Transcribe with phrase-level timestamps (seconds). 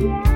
[0.00, 0.29] Did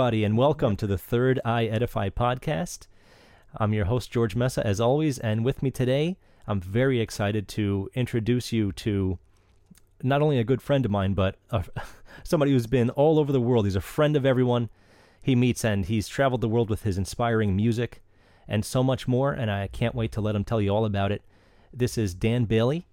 [0.00, 2.86] everybody, and welcome to the Third Eye Edify podcast.
[3.58, 7.90] I'm your host, George Mesa, as always, and with me today, I'm very excited to
[7.92, 9.18] introduce you to
[10.02, 11.66] not only a good friend of mine, but a,
[12.24, 13.66] somebody who's been all over the world.
[13.66, 14.70] He's a friend of everyone
[15.20, 18.02] he meets, and he's traveled the world with his inspiring music
[18.48, 21.12] and so much more, and I can't wait to let him tell you all about
[21.12, 21.20] it.
[21.74, 22.86] This is Dan Bailey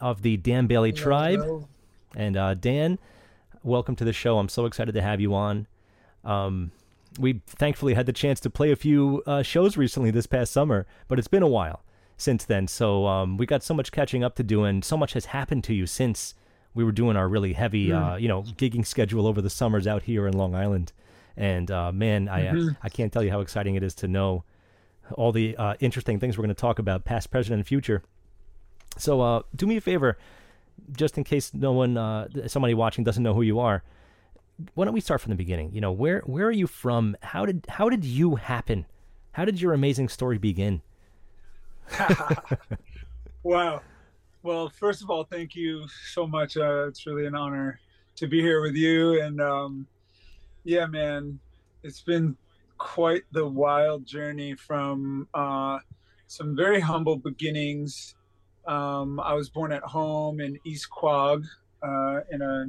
[0.00, 1.66] of the Dan Bailey Tribe.
[2.14, 3.00] And uh, Dan,
[3.64, 4.38] welcome to the show.
[4.38, 5.66] I'm so excited to have you on.
[6.26, 6.72] Um,
[7.18, 10.86] we thankfully had the chance to play a few uh, shows recently this past summer,
[11.08, 11.82] but it's been a while
[12.18, 12.66] since then.
[12.68, 15.64] So um, we got so much catching up to do, and so much has happened
[15.64, 16.34] to you since
[16.74, 20.02] we were doing our really heavy, uh, you know, gigging schedule over the summers out
[20.02, 20.92] here in Long Island.
[21.36, 24.44] And uh, man, I uh, I can't tell you how exciting it is to know
[25.14, 28.02] all the uh, interesting things we're going to talk about, past, present, and future.
[28.98, 30.18] So uh, do me a favor,
[30.92, 33.82] just in case no one, uh, somebody watching doesn't know who you are.
[34.74, 35.72] Why don't we start from the beginning?
[35.72, 37.16] You know, where where are you from?
[37.22, 38.86] How did how did you happen?
[39.32, 40.82] How did your amazing story begin?
[43.46, 43.82] Wow.
[44.42, 46.56] Well, first of all, thank you so much.
[46.56, 47.78] Uh, it's really an honor
[48.16, 49.22] to be here with you.
[49.22, 49.86] And um,
[50.64, 51.38] yeah, man,
[51.84, 52.36] it's been
[52.76, 55.78] quite the wild journey from uh,
[56.26, 58.16] some very humble beginnings.
[58.66, 61.44] Um, I was born at home in East Quogue
[61.80, 62.66] uh, in a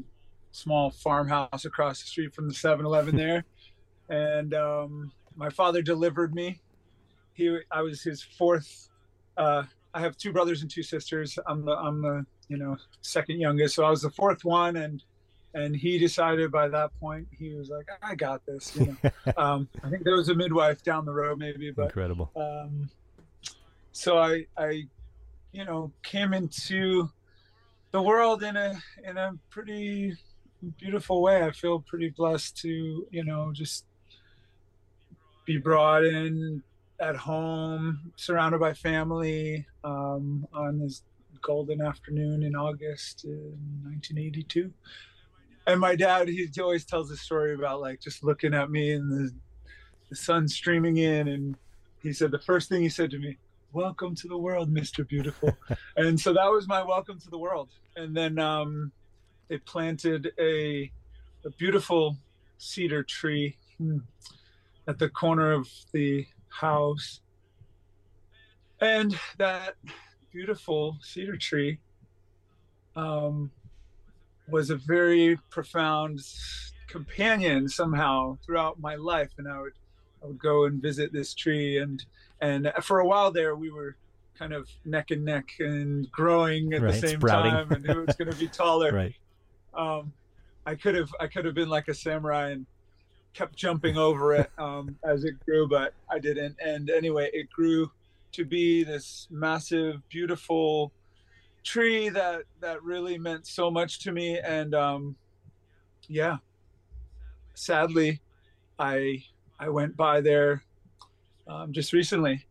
[0.58, 3.44] small farmhouse across the street from the 7 Eleven there.
[4.10, 6.60] and um, my father delivered me.
[7.34, 8.90] He, I was his fourth
[9.38, 9.64] uh,
[9.94, 11.38] I have two brothers and two sisters.
[11.48, 15.04] I'm the I'm the you know second youngest, so I was the fourth one, and
[15.54, 18.76] and he decided by that point he was like, I got this.
[18.76, 19.12] You know?
[19.38, 22.32] um, I think there was a midwife down the road maybe, but Incredible.
[22.36, 22.90] um,
[23.92, 24.88] so I I
[25.52, 27.10] you know came into
[27.92, 30.16] the world in a in a pretty
[30.78, 31.44] beautiful way.
[31.44, 33.86] I feel pretty blessed to you know just
[35.46, 36.62] be brought in
[37.00, 41.04] at home, surrounded by family um, on this
[41.42, 43.54] golden afternoon in August in
[43.84, 44.74] 1982.
[45.68, 49.12] And my dad, he always tells a story about like just looking at me and
[49.12, 49.32] the,
[50.10, 51.28] the sun streaming in.
[51.28, 51.56] And
[52.02, 53.38] he said, the first thing he said to me,
[53.74, 55.08] Welcome to the world, Mr.
[55.08, 55.56] Beautiful.
[55.98, 57.70] and so that was my welcome to the world.
[57.98, 58.94] And then um,
[59.48, 60.92] they planted a,
[61.46, 62.18] a beautiful
[62.58, 64.00] cedar tree hmm,
[64.88, 67.22] at the corner of the house.
[68.82, 69.76] And that
[70.32, 71.80] beautiful cedar tree
[72.96, 73.52] um,
[74.48, 76.20] was a very profound
[76.88, 79.32] companion somehow throughout my life.
[79.38, 79.74] And I would,
[80.24, 82.04] I would go and visit this tree, and
[82.42, 83.96] and for a while there, we were
[84.38, 87.52] kind of neck and neck and growing at Right, the same sprouting.
[87.52, 89.16] time, and who was going to be taller Right.
[89.78, 90.12] Um,
[90.66, 92.66] I could have I could have been like a samurai and
[93.34, 96.58] kept jumping over it um, as it grew, but I didn't.
[96.64, 97.92] And anyway, it grew
[98.34, 100.92] to be this massive, beautiful
[101.64, 104.40] tree that that really meant so much to me.
[104.40, 105.16] And um,
[106.08, 106.38] yeah,
[107.54, 108.20] sadly,
[108.80, 109.24] I
[109.60, 110.64] I went by there
[111.48, 112.46] um, just recently,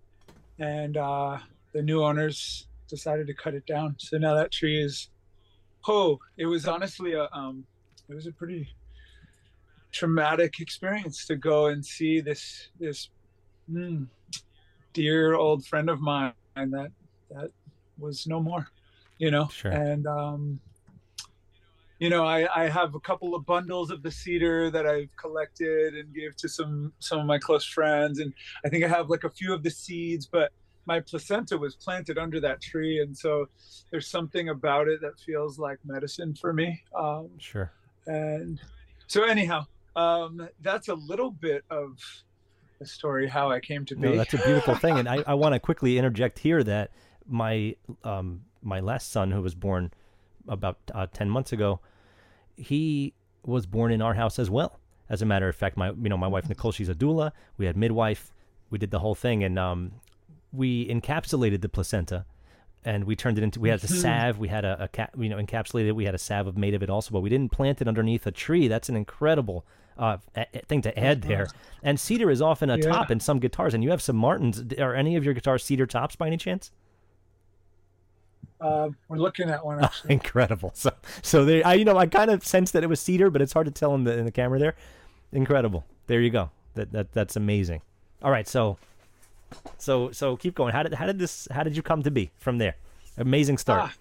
[0.58, 1.38] and uh,
[1.72, 3.96] the new owners decided to cut it down.
[3.99, 5.08] So now that tree is
[5.88, 7.65] Oh, it was honestly a um,
[8.09, 8.69] it was a pretty
[9.93, 13.09] traumatic experience to go and see this this
[13.71, 14.06] mm,
[14.93, 16.91] dear old friend of mine that
[17.31, 17.50] that
[17.99, 18.67] was no more
[19.19, 19.71] you know Sure.
[19.71, 20.61] and um
[21.99, 25.94] you know I, I have a couple of bundles of the cedar that i've collected
[25.94, 28.35] and gave to some some of my close friends and
[28.65, 30.53] i think i have like a few of the seeds but
[30.87, 33.47] my placenta was planted under that tree and so
[33.91, 37.71] there's something about it that feels like medicine for me um, Sure.
[38.06, 38.61] and
[39.06, 39.65] so anyhow
[39.97, 41.99] um, that's a little bit of
[42.79, 45.35] the story how i came to be No, that's a beautiful thing, and I, I
[45.35, 46.91] want to quickly interject here that
[47.27, 47.75] my
[48.05, 49.93] um my last son, who was born
[50.49, 51.81] about uh, ten months ago,
[52.56, 54.79] he was born in our house as well.
[55.09, 57.32] As a matter of fact, my you know my wife Nicole, she's a doula.
[57.56, 58.32] We had midwife.
[58.71, 59.93] We did the whole thing, and um,
[60.56, 62.25] we encapsulated the placenta,
[62.85, 63.61] and we turned it into.
[63.61, 64.38] We had a salve.
[64.38, 65.88] We had a, a ca- you know encapsulated.
[65.88, 65.93] it.
[65.97, 68.26] We had a salve of made of it also, but we didn't plant it underneath
[68.26, 68.69] a tree.
[68.69, 69.64] That's an incredible
[69.99, 71.49] uh, a- thing to add there.
[71.82, 72.87] And cedar is often a Yeah.
[72.91, 74.62] top in some guitars, and you have some Martins.
[74.79, 76.70] Are any of your guitars cedar tops by any chance?
[78.61, 80.70] uh, we're looking at one actually Incredible.
[80.75, 80.91] So,
[81.23, 83.53] so there, I, you know, I kind of sensed that it was cedar, but it's
[83.53, 84.75] hard to tell in the in the camera there.
[85.32, 85.85] Incredible.
[86.06, 86.50] There you go.
[86.75, 87.82] That that that's amazing.
[88.23, 88.79] All right, so,
[89.78, 90.72] so so keep going.
[90.72, 92.76] How did how did this how did you come to be from there?
[93.19, 93.90] Amazing start.
[93.90, 93.94] Ah,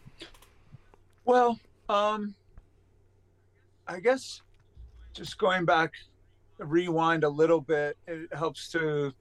[1.26, 1.60] well
[1.90, 2.34] um
[3.88, 4.42] i guess
[5.14, 5.92] just going back
[6.60, 9.12] rewind a little bit it helps to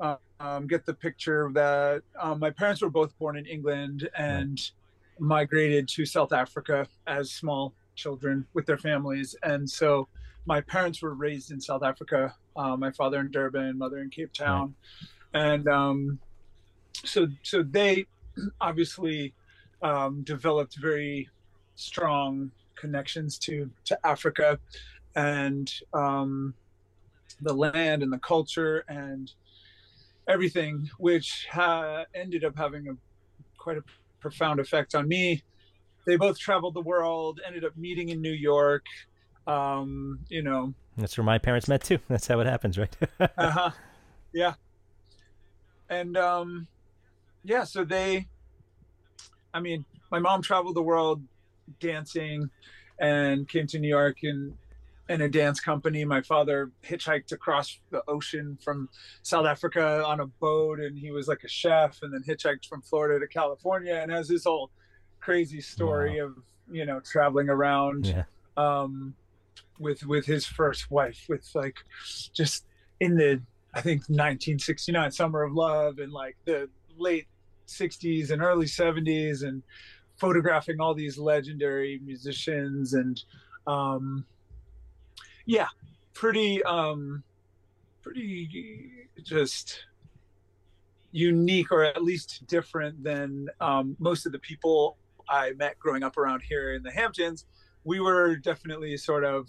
[0.00, 4.70] uh, um, get the picture that um, my parents were both born in england and
[5.18, 10.08] migrated to south africa as small children with their families and so
[10.46, 14.32] my parents were raised in south africa uh, my father in durban mother in cape
[14.32, 14.74] town
[15.34, 16.18] and um,
[17.04, 18.06] so so they
[18.60, 19.34] obviously
[19.82, 21.28] um, developed very
[21.74, 24.58] strong connections to to Africa
[25.16, 26.54] and um,
[27.40, 29.32] the land and the culture and
[30.28, 32.92] everything, which ha- ended up having a
[33.58, 33.82] quite a
[34.20, 35.42] profound effect on me.
[36.06, 38.84] They both traveled the world, ended up meeting in New York.
[39.46, 41.98] Um, you know, That's where my parents met too.
[42.08, 42.96] That's how it happens, right?
[43.20, 43.70] uh-huh.
[44.32, 44.54] yeah
[45.88, 46.66] and um
[47.44, 48.26] yeah so they
[49.52, 51.22] i mean my mom traveled the world
[51.80, 52.48] dancing
[52.98, 54.56] and came to new york in
[55.08, 58.88] in a dance company my father hitchhiked across the ocean from
[59.22, 62.80] south africa on a boat and he was like a chef and then hitchhiked from
[62.80, 64.70] florida to california and has this whole
[65.20, 66.34] crazy story of
[66.70, 68.24] you know traveling around yeah.
[68.56, 69.14] um,
[69.78, 71.76] with with his first wife, with like
[72.32, 72.66] just
[73.00, 73.40] in the
[73.74, 77.26] I think 1969 Summer of Love and like the late
[77.66, 79.62] 60s and early 70s and
[80.16, 83.22] photographing all these legendary musicians and
[83.66, 84.24] um,
[85.46, 85.68] yeah,
[86.12, 87.22] pretty um,
[88.02, 89.86] pretty just
[91.10, 94.96] unique or at least different than um, most of the people
[95.28, 97.46] I met growing up around here in the Hamptons.
[97.84, 99.48] We were definitely sort of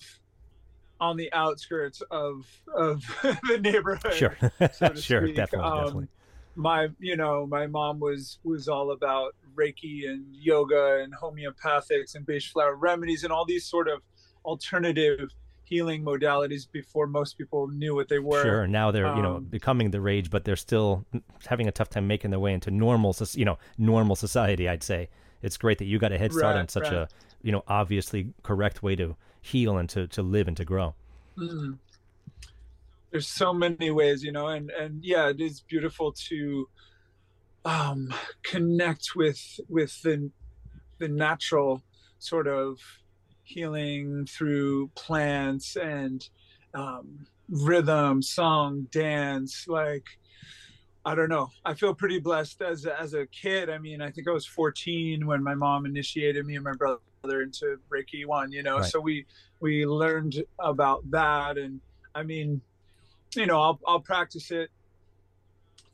[0.99, 4.13] on the outskirts of of the neighborhood.
[4.13, 4.37] Sure.
[4.73, 5.23] so sure.
[5.23, 5.35] speak.
[5.35, 5.69] Definitely.
[5.69, 6.07] Um, definitely.
[6.57, 12.25] My, you know, my mom was was all about Reiki and yoga and homeopathics and
[12.25, 14.01] Bach flower remedies and all these sort of
[14.45, 15.31] alternative
[15.65, 18.41] healing modalities before most people knew what they were.
[18.41, 18.67] Sure.
[18.67, 21.05] Now they're you know um, becoming the rage, but they're still
[21.47, 24.69] having a tough time making their way into normal, you know, normal society.
[24.69, 25.09] I'd say
[25.41, 26.93] it's great that you got a head start on such right.
[26.93, 27.07] a
[27.41, 30.95] you know obviously correct way to heal and to to live and to grow.
[31.37, 31.77] Mm.
[33.11, 36.67] There's so many ways, you know, and and yeah, it is beautiful to
[37.63, 40.31] um, connect with with the
[40.97, 41.83] the natural
[42.17, 42.79] sort of
[43.43, 46.27] healing through plants and
[46.73, 49.65] um, rhythm, song, dance.
[49.67, 50.05] Like
[51.05, 53.69] I don't know, I feel pretty blessed as a, as a kid.
[53.69, 56.97] I mean, I think I was 14 when my mom initiated me and my brother
[57.29, 58.51] into Reiki one.
[58.51, 58.91] You know, Right.
[58.91, 59.25] so we
[59.59, 61.81] we learned about that, and
[62.13, 62.61] I mean,
[63.35, 64.69] you know, I'll I'll practice it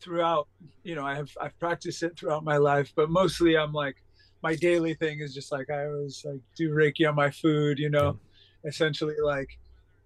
[0.02, 0.48] throughout.
[0.84, 3.98] You know, I have I've practiced it throughout my life, but mostly I'm like
[4.44, 7.80] my daily thing is just like I always like do Reiki on my food.
[7.80, 8.20] You know,
[8.66, 9.50] essentially like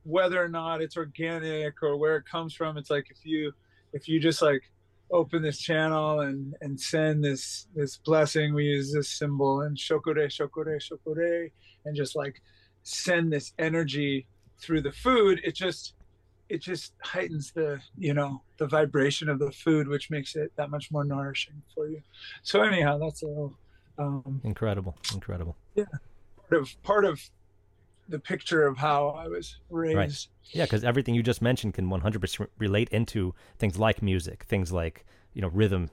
[0.04, 2.78] whether or not it's organic or where it comes from.
[2.78, 3.54] It's like if you
[3.94, 4.64] if you just like
[5.12, 10.16] open this channel and and send this this blessing we use this symbol and Choku
[10.16, 11.52] Rei shokure Choku Rei,
[11.86, 12.42] and just like
[12.84, 14.28] send this energy
[14.60, 15.94] through the food it just
[16.50, 20.70] it just heightens the you know the vibration of the food which makes it that
[20.70, 22.02] much more nourishing for you
[22.44, 23.54] so anyhow that's a little
[23.98, 24.96] um Incredible.
[25.14, 25.56] Incredible.
[25.76, 25.86] Yeah,
[26.50, 27.22] part of part of
[28.08, 29.96] the picture of how I was raised.
[29.98, 30.28] Right.
[30.54, 35.06] Yeah, because everything you just mentioned can 100% relate into things like music, things like
[35.34, 35.90] you know rhythm,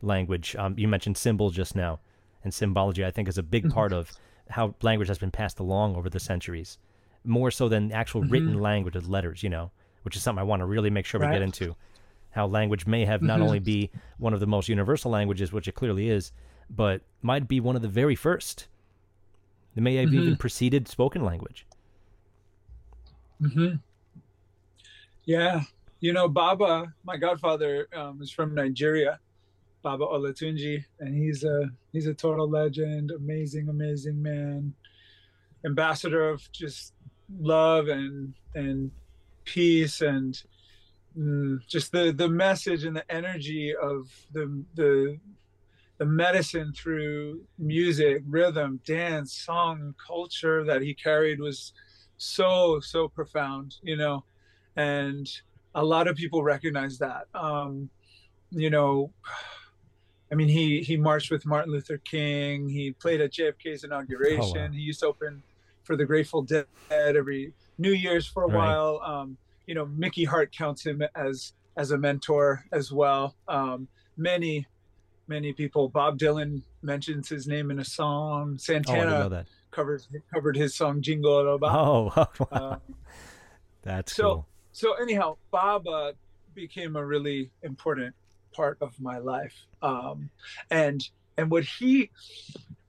[0.00, 0.56] language.
[0.56, 2.00] Um, you mentioned symbol just now,
[2.44, 3.04] and symbology.
[3.04, 3.72] I think is a big Mm-hmm.
[3.74, 4.12] part of
[4.50, 6.78] how language has been passed along over the centuries,
[7.24, 9.42] more so than actual written language with letters.
[9.42, 9.70] You know,
[10.02, 11.32] which is something I want to really make sure we Mm-hmm.
[11.34, 11.76] Get into.
[12.30, 13.42] How language may have not Mhm.
[13.42, 16.32] only be one of the most universal languages, which it clearly is,
[16.70, 18.68] but might be one of the very first.
[19.76, 20.18] It may have Mm-hmm.
[20.18, 21.66] even preceded spoken language.
[23.40, 23.74] hmm
[25.24, 25.62] Yeah,
[26.00, 29.20] you know, Baba, my godfather, um, is from Nigeria,
[29.82, 34.74] Baba Olatunji, and he's a he's a total legend, amazing, amazing man,
[35.66, 36.94] ambassador of just
[37.40, 38.90] love and and
[39.44, 40.42] peace and
[41.18, 45.18] mm, just the the message and the energy of the the
[45.98, 51.72] the medicine through music, rhythm, dance, song, culture that he carried was
[52.16, 54.24] so so profound, you know,
[54.76, 55.28] and
[55.74, 57.26] a lot of people recognize that.
[57.34, 57.88] Um,
[58.50, 59.12] you know,
[60.30, 62.68] I mean, he he marched with Martin Luther King.
[62.68, 64.72] He played at JFK's inauguration.
[64.72, 65.42] He used to open
[65.84, 68.56] for the Grateful Dead every New Year's for a Right.
[68.56, 69.00] while.
[69.04, 73.34] Um, you know, Mickey Hart counts him as as a mentor as well.
[73.48, 74.66] Um, many
[75.32, 75.88] many people.
[75.88, 78.52] Bob Dylan mentions his name in a song.
[78.54, 79.46] Oh, Santana that.
[79.70, 81.66] covers covered his song Jin-go-lo-ba.
[81.66, 82.80] Oh, Um,
[83.82, 84.46] that's so- cool.
[84.72, 86.12] so anyhow, Baba
[86.54, 88.14] became a really important
[88.52, 89.54] part of my life.
[89.80, 90.30] Um,
[90.70, 91.02] and
[91.38, 92.10] and what he,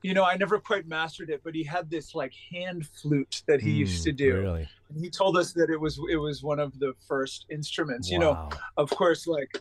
[0.01, 3.61] you know, I never quite mastered it, but he had this like hand flute that
[3.61, 4.33] he used to Mm, do.
[4.41, 4.67] Really?
[4.89, 8.11] And he told us that it was it was one of the first instruments.
[8.11, 9.51] You know, of course, like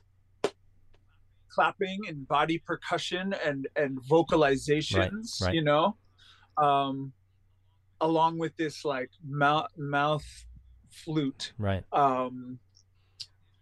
[1.52, 5.54] clapping and body percussion and and vocalizations right.
[5.54, 5.96] you know
[6.58, 7.12] um
[8.00, 10.24] along with this like mouth mouth
[10.90, 11.84] flute Right.
[11.92, 12.58] um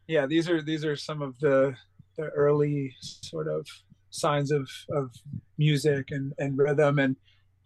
[0.06, 1.75] yeah these are these are some of the
[2.16, 3.66] the early sort of
[4.11, 5.11] signs of of
[5.59, 7.16] music and and rhythm and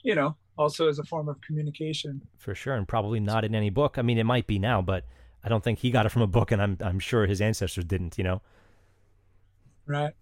[0.03, 3.71] you know also as a form of communication For sure, and probably not in any
[3.71, 3.99] book.
[3.99, 5.05] I mean, it might be now, but
[5.43, 7.85] I don't think he got it from a book, and I'm I'm sure his ancestors
[7.85, 8.19] didn't.
[8.19, 8.43] You know.
[9.87, 10.13] Right.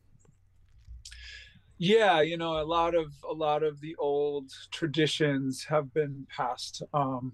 [1.79, 6.83] Yeah you know a lot of a lot of the old traditions have been passed
[6.95, 7.33] um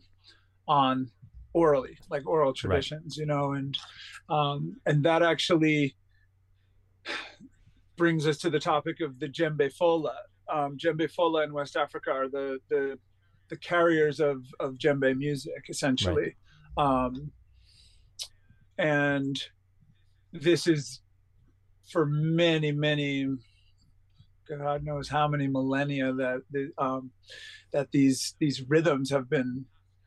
[0.66, 1.10] on
[1.52, 3.76] orally like oral traditions you know and
[4.30, 5.96] um and that actually
[7.96, 10.14] brings us to the topic of the djembe fola.
[10.52, 12.98] Um djembe fola in west africa are the the
[13.48, 16.36] the carriers of of djembe music essentially.
[16.76, 17.32] Um
[18.78, 19.36] and
[20.32, 21.00] this is
[21.90, 23.26] for many many
[24.48, 27.10] god knows how many millennia that the, um,
[27.72, 29.64] that these these rhythms have been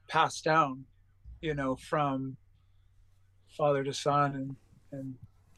[0.07, 0.85] passed down
[1.41, 2.37] you know from
[3.57, 4.55] father to son and
[4.91, 5.15] and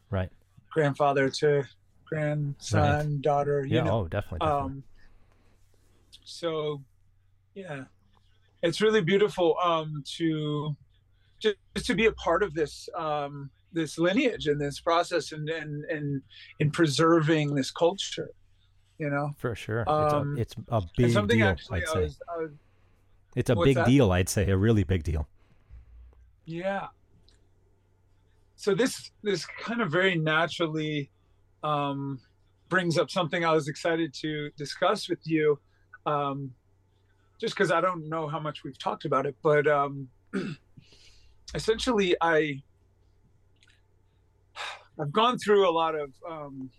[0.10, 0.30] Right.
[0.72, 1.64] grandfather to
[2.06, 3.84] grandson daughter you Yeah.
[3.86, 4.40] know oh, definitely.
[4.48, 4.66] definitely.
[4.66, 4.84] um
[6.24, 6.84] so
[7.56, 7.86] yeah
[8.62, 10.76] it's really beautiful um to
[11.40, 15.50] just, just to be a part of this um this lineage and this process and
[15.50, 16.22] and and
[16.60, 18.30] in preserving this culture
[19.00, 19.90] you know For sure.
[19.90, 21.48] um, it's a it's a big something deal.
[21.48, 22.52] actually I'd I say was, I was
[23.36, 23.88] it's a big that?
[23.88, 24.12] deal.
[24.12, 25.28] I'd say a really big deal.
[26.46, 26.88] Yeah.
[28.56, 31.10] So this this kind of very naturally
[31.64, 32.20] um,
[32.70, 35.60] brings up something I was excited to discuss with you,
[36.06, 36.54] um,
[37.40, 40.08] just because I don't know how much we've talked about it, but um,
[41.56, 42.62] essentially I
[45.00, 46.70] I've gone through a lot of um,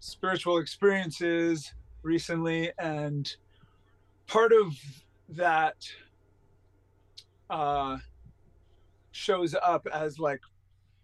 [0.00, 1.72] spiritual experiences
[2.02, 3.30] recently, and
[4.26, 4.74] part of
[5.30, 5.76] that
[7.50, 7.96] uh,
[9.12, 10.40] shows up as like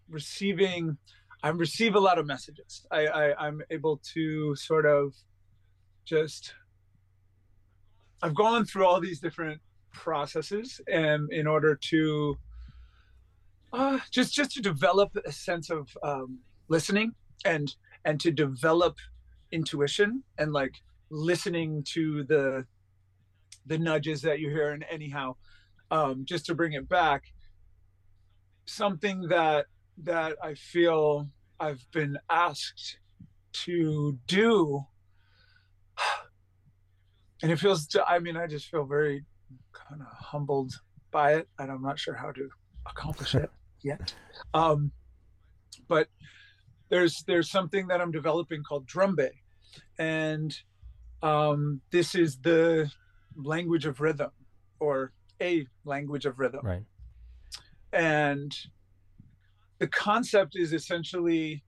[0.09, 0.97] receiving
[1.43, 2.85] i receive a lot of messages.
[2.91, 5.13] I, I i'm able to sort of
[6.05, 6.53] just
[8.21, 9.59] i've gone through all these different
[9.91, 12.37] processes and in order to
[13.75, 16.39] uh, just just to develop a sense of um,
[16.69, 17.13] listening
[17.43, 18.95] and and to develop
[19.51, 20.75] intuition and like
[21.09, 22.65] listening to the
[23.65, 25.35] the nudges that you hear and anyhow
[25.91, 27.23] um, just to bring it back
[28.65, 29.65] something that
[29.97, 31.27] that i feel
[31.59, 32.97] i've been asked
[33.53, 34.83] to do
[37.43, 39.23] and it feels i mean i just feel very
[39.73, 40.73] kind of humbled
[41.11, 42.49] by it and i'm not sure how to
[42.87, 43.51] accomplish it
[43.85, 44.13] yet
[44.53, 44.91] um
[45.87, 46.07] but
[46.89, 49.29] there's there's something that i'm developing called drumbe
[49.97, 50.57] and
[51.21, 52.91] um this is the
[53.35, 54.31] language of rhythm
[54.79, 55.11] or
[55.41, 56.61] a language of rhythm.
[56.63, 56.83] Right.
[57.93, 58.55] And
[59.79, 61.63] the concept is essentially,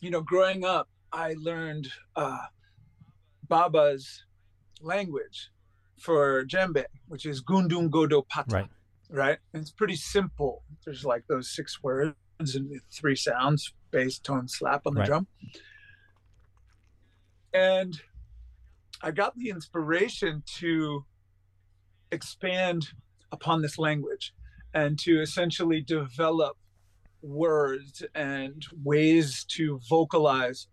[0.00, 2.38] you know, growing up, I learned uh,
[3.48, 4.24] Baba's
[4.80, 5.50] language
[5.98, 8.54] for djembe, which is gundungodo Pata.
[8.54, 8.68] Right.
[9.14, 9.38] Right.
[9.52, 10.64] And it's pretty simple.
[10.84, 15.06] There's like those six words and three sounds bass, tone, slap on the Right.
[15.06, 15.28] drum.
[17.52, 18.02] And
[19.02, 21.06] I got the inspiration to
[22.10, 22.88] expand
[23.30, 24.34] upon this language
[24.72, 26.56] and to essentially develop
[27.22, 30.66] words and ways to vocalize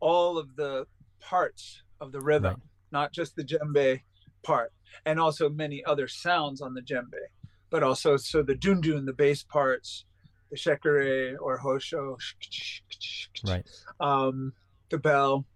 [0.00, 0.86] all of the
[1.20, 2.62] parts of the rhythm, Right.
[2.90, 4.02] not just the djembe
[4.42, 4.72] part,
[5.04, 7.28] and also many other sounds on the djembe,
[7.70, 10.04] but also so the dundun, the bass parts,
[10.50, 12.16] the shekere or hosho,
[13.46, 13.66] Right.
[14.00, 14.52] um,
[14.90, 15.46] the bell.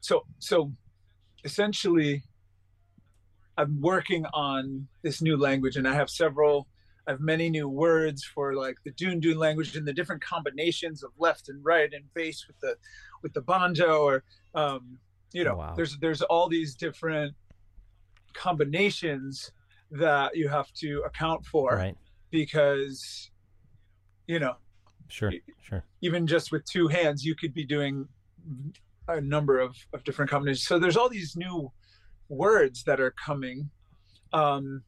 [0.00, 0.72] So so
[1.44, 2.22] essentially
[3.56, 6.66] I'm working on this new language and I have several
[7.06, 11.10] I have many new words for like the dundun language and the different combinations of
[11.18, 12.76] left and right and bass with the
[13.22, 14.24] with the banjo or
[14.54, 14.98] um,
[15.32, 15.74] you know Wow.
[15.76, 17.34] there's there's all these different
[18.34, 19.50] combinations
[19.90, 21.96] that you have to account for Right.
[22.30, 23.30] because
[24.26, 24.56] you know
[25.08, 25.32] Sure.
[25.62, 25.84] Sure.
[26.02, 28.06] even just with two hands, you could be doing
[29.08, 30.66] a number of, of different combinations.
[30.66, 31.72] So there's all these new
[32.28, 33.70] words that are coming
[34.34, 34.82] um,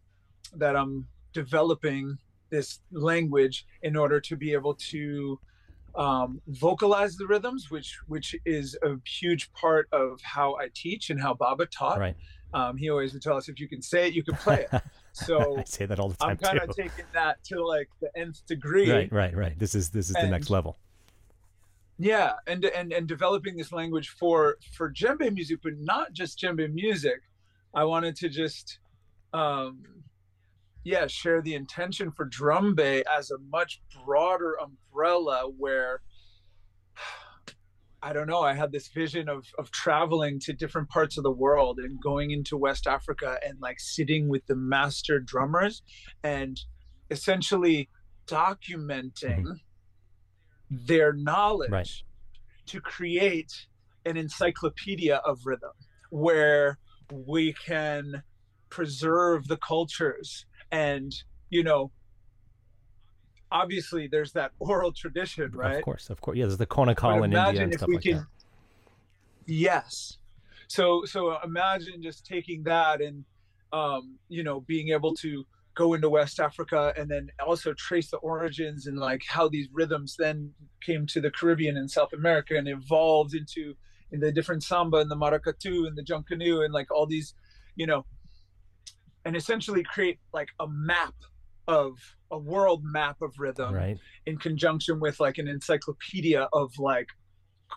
[0.54, 2.18] that I'm developing
[2.50, 5.40] this language in order to be able to
[5.94, 11.20] um, vocalize the rhythms, which which is a huge part of how I teach and
[11.20, 11.98] how Baba taught.
[11.98, 12.16] Right.
[12.52, 14.82] Um, he always would tell us, if you can say it, you can play it.
[15.12, 16.30] So I say that all the time.
[16.30, 18.88] I'm kind of taking that to like the nth degree.
[18.88, 19.12] Right.
[19.12, 19.34] Right.
[19.36, 19.58] Right.
[19.58, 20.78] This is this is the next level.
[21.98, 26.72] yeah and and and developing this language for for djembe music but not just djembe
[26.72, 27.20] music
[27.74, 28.78] i wanted to just
[29.34, 29.82] um
[30.84, 36.00] yeah share the intention for drumbe as a much broader umbrella where
[38.02, 41.30] i don't know i had this vision of of traveling to different parts of the
[41.30, 45.82] world and going into west africa and like sitting with the master drummers
[46.22, 46.60] and
[47.10, 47.88] essentially
[48.26, 49.52] documenting mm-hmm.
[50.70, 51.90] their knowledge Right.
[52.66, 53.66] to create
[54.06, 55.72] an encyclopedia of rhythm
[56.10, 56.78] where
[57.12, 58.22] we can
[58.70, 61.12] preserve the cultures and
[61.50, 61.90] you know
[63.52, 66.10] obviously there's that oral tradition right Of course.
[66.10, 66.36] Of course.
[66.36, 66.46] Yeah.
[66.46, 68.26] There's the Konnakol in India imagine and if stuff we like can that.
[69.46, 70.18] yes
[70.68, 73.24] so so imagine just taking that and
[73.72, 78.16] um you know being able to go into west africa and then also trace the
[78.18, 82.68] origins and like how these rhythms then came to the caribbean and south america and
[82.68, 83.74] evolved into
[84.12, 87.34] in the different samba and the maracatu and the Junkanoo and like all these
[87.76, 88.04] you know
[89.24, 91.14] and essentially create like a map
[91.70, 91.92] of
[92.32, 93.98] a world map of rhythm Right.
[94.26, 97.08] in conjunction with like an encyclopedia of like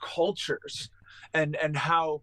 [0.04, 0.90] cultures
[1.34, 2.22] and and how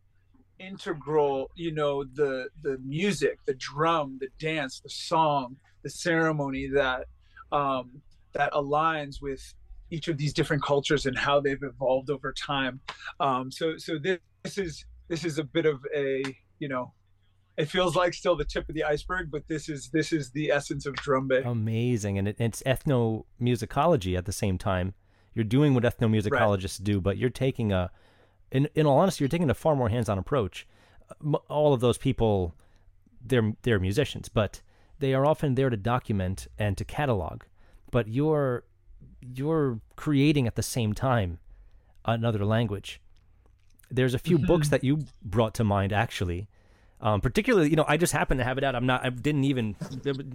[0.58, 7.06] integral you know the the music the drum the dance the song the ceremony that
[7.52, 8.02] um
[8.34, 9.42] that aligns with
[9.90, 12.80] each of these different cultures and how they've evolved over time
[13.20, 16.22] um so so this, this is this is a bit of a
[16.58, 16.92] you know
[17.60, 20.50] it feels like still the tip of the iceberg but this is this is the
[20.50, 22.18] essence of drumbe Amazing.
[22.18, 24.94] And it, it's ethnomusicology at the same time.
[25.34, 27.90] You're doing what ethnomusicologists do, but you're taking a,
[28.50, 30.66] in, in all honesty, you're taking a far more hands-on approach.
[31.48, 32.54] All of those people,
[33.24, 34.62] they're they're musicians, but
[34.98, 37.42] they are often there to document and to catalog.
[37.90, 38.64] But you're
[39.20, 41.38] you're creating at the same time
[42.04, 43.00] another language.
[43.90, 44.46] There's a few mm-hmm.
[44.46, 46.48] books that you brought to mind actually.
[47.02, 48.74] Um, particularly, you know, I just happen to have it out.
[48.74, 49.74] I'm not, I didn't even,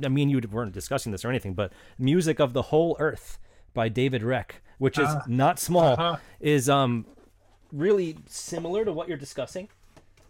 [0.03, 3.37] I mean, you weren't discussing this or anything, but Music of the Whole Earth
[3.73, 6.17] by David Reck, which is not small, Uh-huh.
[6.39, 7.05] is um
[7.71, 9.67] really similar to what you're discussing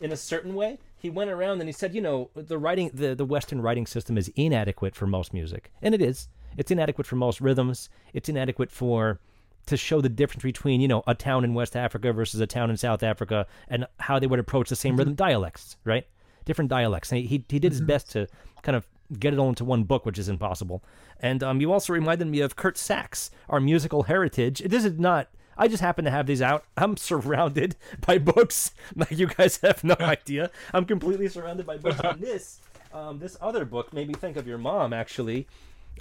[0.01, 0.79] in a certain way.
[0.97, 4.17] He went around and he said, you know, the writing, the, the Western writing system
[4.17, 5.71] is inadequate for most music.
[5.81, 6.27] And it is.
[6.57, 7.89] It's inadequate for most rhythms.
[8.13, 9.19] It's inadequate for,
[9.67, 12.69] to show the difference between, you know, a town in West Africa versus a town
[12.71, 16.07] in South Africa and how they would approach the same rhythm dialects, right?
[16.45, 17.11] Different dialects.
[17.11, 18.27] And he, he did his best to
[18.61, 18.87] kind of
[19.19, 20.83] get it all into one book, which is impossible.
[21.19, 24.59] And um, you also reminded me of Curt Sachs, our musical heritage.
[24.59, 25.29] This is not.
[25.57, 26.65] I just happen to have these out.
[26.77, 28.71] I'm surrounded by books.
[28.95, 30.51] Like you guys have no idea.
[30.73, 31.99] I'm completely surrounded by books.
[32.03, 32.59] and this,
[32.93, 34.93] um, this other book made me think of your mom.
[34.93, 35.47] Actually,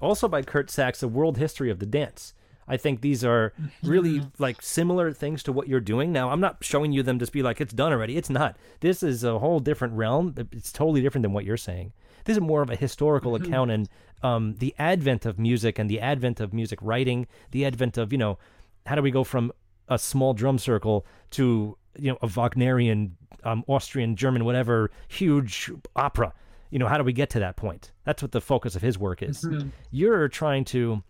[0.01, 2.35] also by Curt Sachs, A World History of the Dance.
[2.67, 6.31] I think these are really like similar things to what you're doing now.
[6.31, 8.17] I'm not showing you them to be like it's done already.
[8.17, 8.57] It's not.
[8.81, 10.35] This is a whole different realm.
[10.53, 11.93] It's totally different than what you're saying.
[12.25, 13.89] this is more of a historical account and
[14.23, 18.19] um, the advent of music and the advent of music writing, the advent of you
[18.19, 18.39] know,
[18.87, 19.53] how do we go from
[19.89, 26.33] a small drum circle to you know a Wagnerian, um, Austrian, German, whatever huge opera.
[26.71, 27.93] You know, how do we get to that point?
[28.05, 29.43] That's what the focus of his work is.
[29.45, 29.71] Mhm.
[29.91, 31.03] You're trying to.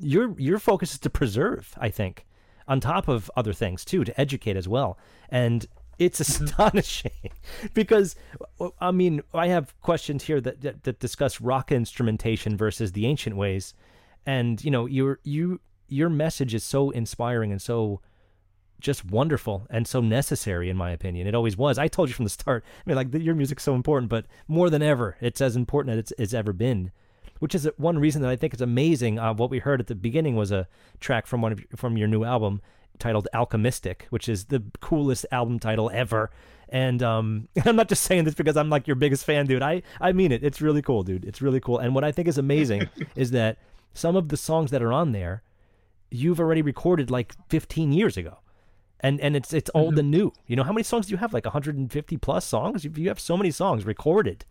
[0.00, 2.26] Your your focus is to preserve, I think,
[2.66, 4.98] on top of other things too, to educate as well.
[5.28, 5.66] And
[5.98, 6.44] it's mm-hmm.
[6.44, 7.30] astonishing
[7.74, 8.16] because
[8.60, 13.06] uh, I mean, I have questions here that, that that discuss rock instrumentation versus the
[13.06, 13.74] ancient ways,
[14.26, 18.00] and you know, your you your message is so inspiring and so
[18.80, 21.26] just wonderful and so necessary in my opinion.
[21.26, 21.78] It always was.
[21.78, 22.64] I told you from the start.
[22.64, 25.98] I mean, like your music's so important, but more than ever, it's as important as
[25.98, 26.90] it's, it's ever been.
[27.40, 29.18] Which is one reason that I think is amazing.
[29.18, 30.68] Uh, what we heard at the beginning was a
[31.00, 32.62] track from one of from your new album
[32.98, 36.30] titled Alchemistic, which is the coolest album title ever.
[36.68, 39.62] And um, I'm not just saying this because I'm like your biggest fan, dude.
[39.62, 40.44] I I mean it.
[40.44, 41.24] It's really cool, dude.
[41.24, 41.78] It's really cool.
[41.78, 43.58] And what I think is amazing is that
[43.92, 45.42] some of the songs that are on there,
[46.10, 48.38] you've already recorded like 15 years ago
[49.00, 50.32] and and it's it's old and new.
[50.46, 51.32] You know how many songs do you have?
[51.32, 52.84] Like 150 plus songs.
[52.84, 54.44] You you have so many songs recorded,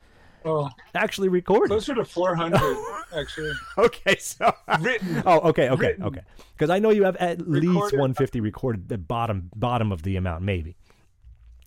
[0.46, 1.68] Oh, actually recorded.
[1.70, 2.60] closer to 400
[3.18, 3.52] actually.
[3.78, 5.22] Okay, so Written.
[5.26, 6.04] oh, okay, okay, Written.
[6.06, 6.22] okay.
[6.54, 8.90] Because I know you have at least 150 recorded.
[8.90, 10.78] The bottom bottom of the amount, maybe.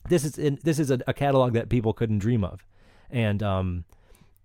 [0.08, 2.64] This is in, this is a, a catalog that people couldn't dream of,
[3.11, 3.85] and um,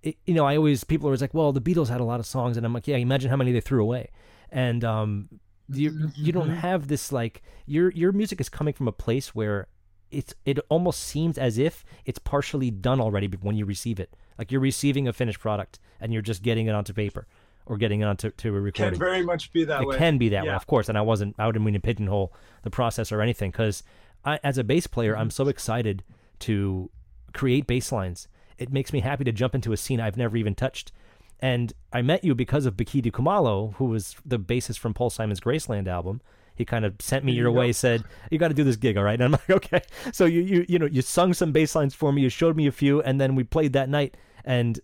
[0.04, 2.20] it, you know, I always people are always like, well, the Beatles had a lot
[2.20, 4.12] of songs, and I'm like, yeah, imagine how many they threw away,
[4.52, 5.30] and um,
[5.70, 9.68] you you don't have this like your your music is coming from a place where
[10.12, 14.52] it's it almost seems as if it's partially done already when you receive it, like
[14.52, 17.28] you're receiving a finished product and you're just getting it onto paper
[17.66, 19.96] or getting it onto to a Can recording very much be that it way.
[19.96, 20.56] It can be that way, Yeah.
[20.56, 20.90] of course.
[20.90, 23.84] And I wasn't, I didn't mean to pigeonhole the process or anything, because
[24.24, 25.32] I, as a bass player, I'm mm-hmm.
[25.32, 26.04] so excited
[26.40, 26.90] to
[27.34, 28.28] create bass lines.
[28.58, 30.92] It makes me happy to jump into a scene I've never even touched.
[31.40, 35.40] And I met you because of Bakithi Kumalo, who was the bassist from Paul Simon's
[35.40, 36.22] Graceland album.
[36.58, 37.60] He kind of sent me your you go.
[37.60, 40.26] way, said, "You got to do this gig, all right?" And I'm like, "Okay." So
[40.26, 42.72] you you you know you sung some bass lines for me, you showed me a
[42.72, 44.18] few, and then we played that night.
[44.44, 44.80] And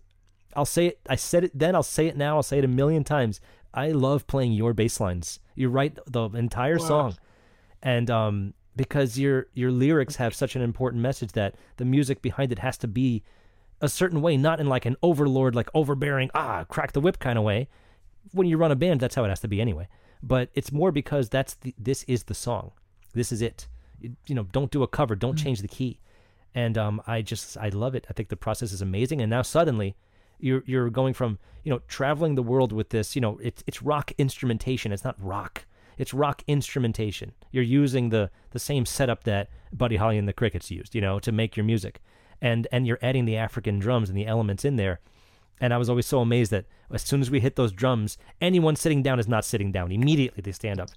[0.56, 1.00] I'll say it.
[1.08, 1.74] I said it then.
[1.74, 2.36] I'll say it now.
[2.36, 3.40] I'll say it a million times.
[3.72, 5.40] I love playing your bass lines.
[5.56, 6.86] You write the entire Wow.
[6.86, 7.16] song,
[7.82, 12.52] and um, because your your lyrics have such an important message that the music behind
[12.52, 13.22] it has to be
[13.80, 17.36] a certain way, not in like an overlord, like overbearing, ah, crack the whip kind
[17.38, 17.68] of way.
[18.32, 19.88] When you run a band, that's how it has to be anyway.
[20.26, 22.72] But it's more because that's the this is the song.
[23.12, 23.68] This is it.
[24.00, 25.14] You, you know, don't do a cover.
[25.14, 26.00] Don't change the key.
[26.54, 28.06] And um, I just I love it.
[28.08, 29.20] I think the process is amazing.
[29.20, 29.96] And now suddenly,
[30.38, 33.14] you're you're going from you know traveling the world with this.
[33.14, 34.92] You know, it's it's rock instrumentation.
[34.92, 35.66] It's not rock.
[35.98, 37.32] It's rock instrumentation.
[37.52, 40.94] You're using the the same setup that Buddy Holly and the Crickets used.
[40.94, 42.00] You know, to make your music,
[42.40, 45.00] and and you're adding the African drums and the elements in there.
[45.60, 48.76] And I was always so amazed that as soon as we hit those drums, anyone
[48.76, 49.92] sitting down is not sitting down.
[49.92, 50.90] Immediately they stand up,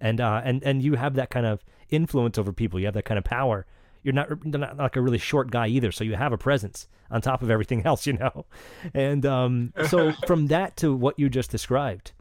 [0.00, 2.78] and uh, and and you have that kind of influence over people.
[2.78, 3.66] You have that kind of power.
[4.02, 6.86] You're not, you're not like a really short guy either, so you have a presence
[7.10, 8.46] on top of everything else, you know.
[8.94, 12.12] And um, so from that to what you just described,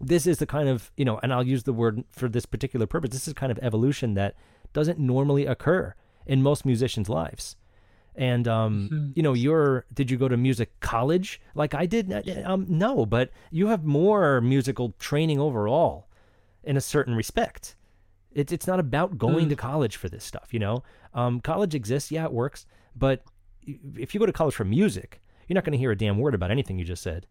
[0.00, 2.86] this is the kind of you know, and I'll use the word for this particular
[2.86, 3.10] purpose.
[3.10, 4.34] This is kind of evolution that
[4.72, 5.94] doesn't normally occur
[6.26, 7.56] in most musicians' lives.
[8.16, 12.10] And um, you know, you're did you go to music college like I did?
[12.10, 16.08] Uh, Um, no, but you have more musical training overall,
[16.64, 17.76] in a certain respect.
[18.32, 20.82] It's it's not about going to college for this stuff, you know.
[21.14, 23.22] Um, college exists, yeah, it works, but
[23.96, 26.34] if you go to college for music, you're not going to hear a damn word
[26.34, 27.26] about anything you just said.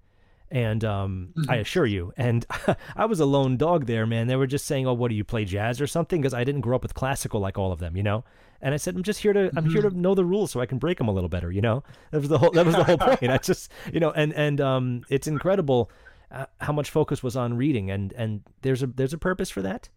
[0.51, 2.45] And um, I assure you, and
[2.95, 4.27] I was a lone dog there, man.
[4.27, 6.62] They were just saying, "Oh, what do you play jazz or something?" Because I didn't
[6.62, 8.23] grow up with classical like all of them, you know.
[8.62, 10.67] And I said, "I'm just here to, I'm here to know the rules so I
[10.67, 11.84] can break them a little better," you know.
[12.12, 13.31] That was the whole, that was the whole point.
[13.31, 15.89] I just, you know, and and um, it's incredible
[16.31, 19.63] uh, how much focus was on reading, and and there's a there's a purpose for
[19.63, 19.89] that.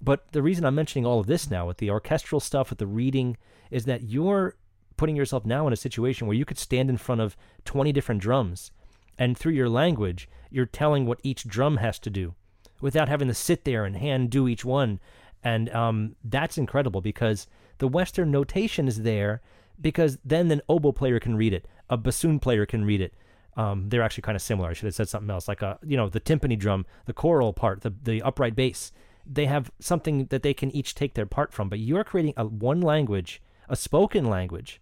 [0.00, 2.86] But the reason I'm mentioning all of this now with the orchestral stuff, with the
[2.86, 3.36] reading,
[3.70, 4.56] is that you're
[4.96, 8.20] putting yourself now in a situation where you could stand in front of 20 different
[8.20, 8.70] drums,
[9.18, 12.34] and through your language, you're telling what each drum has to do
[12.80, 15.00] without having to sit there and hand do each one.
[15.42, 17.46] And um, that's incredible because
[17.78, 19.42] the Western notation is there
[19.80, 23.14] because then an oboe player can read it, a bassoon player can read it.
[23.56, 24.70] Um, they're actually kind of similar.
[24.70, 27.52] I should have said something else, like a you know the timpani drum, the choral
[27.52, 28.90] part, the the upright bass.
[29.26, 31.68] They have something that they can each take their part from.
[31.68, 34.80] But you're creating a one language, a spoken language,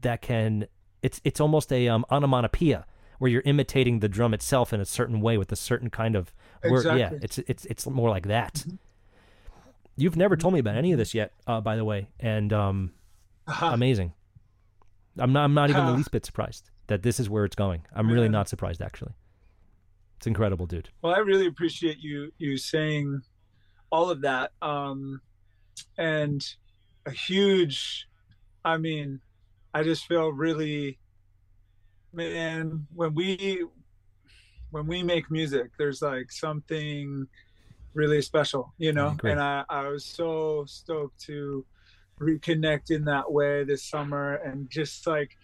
[0.00, 0.66] that can
[1.02, 2.84] it's it's almost a um, onomatopoeia
[3.24, 6.30] where you're imitating the drum itself in a certain way with a certain kind of
[6.62, 6.84] word.
[6.84, 8.66] Yeah, it's it's it's more like that.
[9.96, 12.92] You've never told me about any of this yet, uh, by the way, and um,
[13.46, 13.70] Uh-huh.
[13.72, 14.12] amazing.
[15.16, 15.44] I'm not.
[15.44, 15.96] I'm not even the Huh.
[15.96, 17.86] least bit surprised that this is where it's going.
[17.94, 18.32] I'm really Man.
[18.32, 19.14] not surprised actually.
[20.18, 20.90] It's incredible, dude.
[21.00, 23.22] Well, I really appreciate you you saying
[23.90, 24.52] all of that.
[24.60, 25.22] Um,
[25.96, 26.44] and
[27.06, 28.06] a huge,
[28.66, 29.22] I mean,
[29.72, 30.98] I just feel really,
[32.14, 33.64] man, when we
[34.70, 37.26] when we make music, there's like something
[37.94, 39.08] really special, you know.
[39.08, 39.32] agree.
[39.32, 41.64] And I I was so stoked to
[42.20, 45.36] reconnect in that way this summer and just like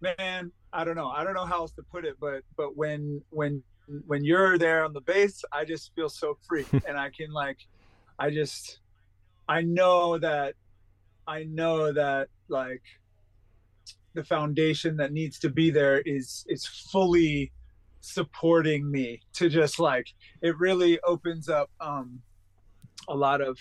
[0.00, 3.22] man i don't know i don't know how else to put it but but when
[3.30, 3.62] when
[4.06, 7.58] when you're there on the bass i just feel so free and i can like
[8.18, 8.80] i just
[9.48, 10.54] i know that
[11.26, 12.82] i know that like
[14.18, 17.52] the foundation that needs to be there is is fully
[18.00, 20.08] supporting me to just like
[20.42, 22.20] it really opens up um
[23.08, 23.56] a lot of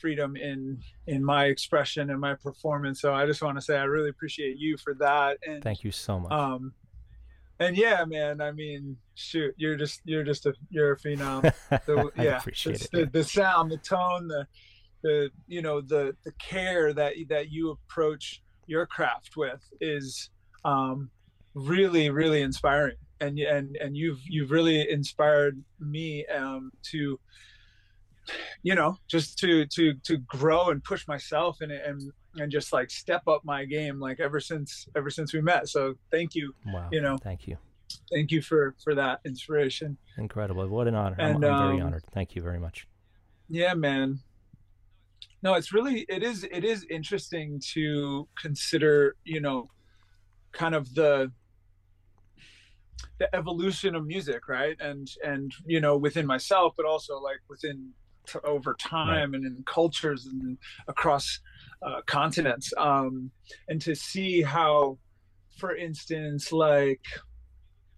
[0.00, 3.82] freedom in in my expression and my performance so i just want to say i
[3.82, 6.30] really appreciate you for that and Thank you so much.
[6.30, 6.72] um
[7.58, 11.42] and yeah man i mean shoot you're just you're just a you're a phenom
[11.86, 12.90] the, I yeah appreciate it.
[12.92, 14.46] the, the sound the tone the
[15.02, 20.30] the you know the the care that that you approach your craft with is
[20.64, 21.10] um
[21.54, 27.18] really really inspiring and and and you've you've really inspired me um to
[28.62, 32.90] you know just to to to grow and push myself and and and just like
[32.90, 36.88] step up my game like ever since ever since we met so thank you wow.
[36.90, 37.56] you know Thank you.
[38.10, 40.66] thank you for for that inspiration Incredible.
[40.68, 41.16] What an honor.
[41.18, 42.04] I'm, And, I'm very um, honored.
[42.12, 42.86] Thank you very much.
[43.48, 44.20] yeah man
[45.42, 49.68] no it's really it is it is interesting to consider you know
[50.52, 51.30] kind of the
[53.18, 54.76] the evolution of music right?
[54.80, 57.90] And and you know within myself but also like within
[58.26, 60.56] t- over time and in cultures and
[60.88, 61.40] across
[61.86, 62.72] uh, continents.
[62.78, 63.30] Um
[63.68, 64.98] and to see how
[65.58, 67.04] for instance like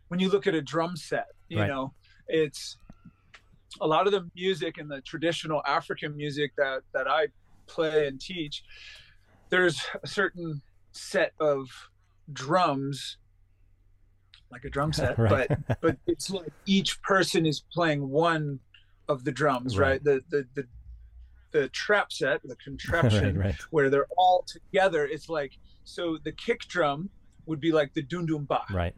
[0.08, 1.68] when you look at a drum set you Right.
[1.68, 1.92] know
[2.28, 2.78] it's
[3.80, 7.28] a lot of the music and the traditional African music that that I
[7.66, 8.62] play and teach,
[9.50, 10.60] there's a certain
[10.92, 11.68] set of
[12.32, 13.18] drums,
[14.50, 15.48] like a drum set, Right.
[15.66, 18.60] but but it's like each person is playing one
[19.08, 19.88] of the drums, Right.
[19.92, 20.04] right?
[20.04, 20.66] The the the
[21.52, 25.04] the trap set, the contraption, right, where they're all together.
[25.06, 25.52] It's like
[25.84, 27.10] so the kick drum
[27.46, 28.94] would be like the dundumba, Right.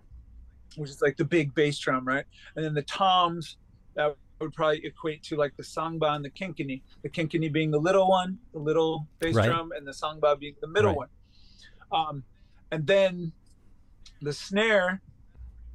[0.76, 2.24] which is like the big bass drum, right?
[2.54, 3.56] And then the toms
[3.94, 6.83] that would probably equate to like the sangba and the kinkini.
[7.03, 9.46] The kinkini being the little one, the little bass Right.
[9.46, 10.96] drum, and the sangba being the middle Right.
[10.96, 11.09] one.
[11.92, 12.25] Um,
[12.70, 13.33] and then
[14.20, 15.03] the snare,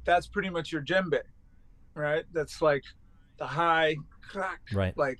[0.04, 1.20] that's pretty much your djembe,
[1.94, 2.24] right?
[2.32, 2.84] That's like
[3.38, 3.96] the high
[4.30, 4.96] crack, Right.
[4.96, 5.18] like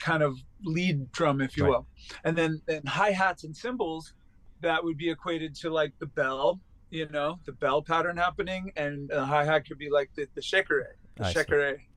[0.00, 1.70] kind of lead drum, if you Right.
[1.70, 1.88] will.
[2.24, 4.12] And then then hi hats and cymbals,
[4.60, 9.08] that would be equated to like the bell, you know, the bell pattern happening, and
[9.08, 10.84] the hi hat could be like the the shekere,
[11.16, 11.40] the I see.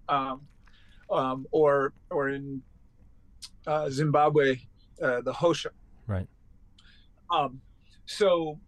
[0.10, 0.42] Um,
[1.10, 2.62] um, or or in
[3.66, 4.60] uh, Zimbabwe,
[5.02, 5.68] uh, the hosho.
[6.06, 6.28] Right.
[7.30, 7.62] Um,
[8.06, 8.60] so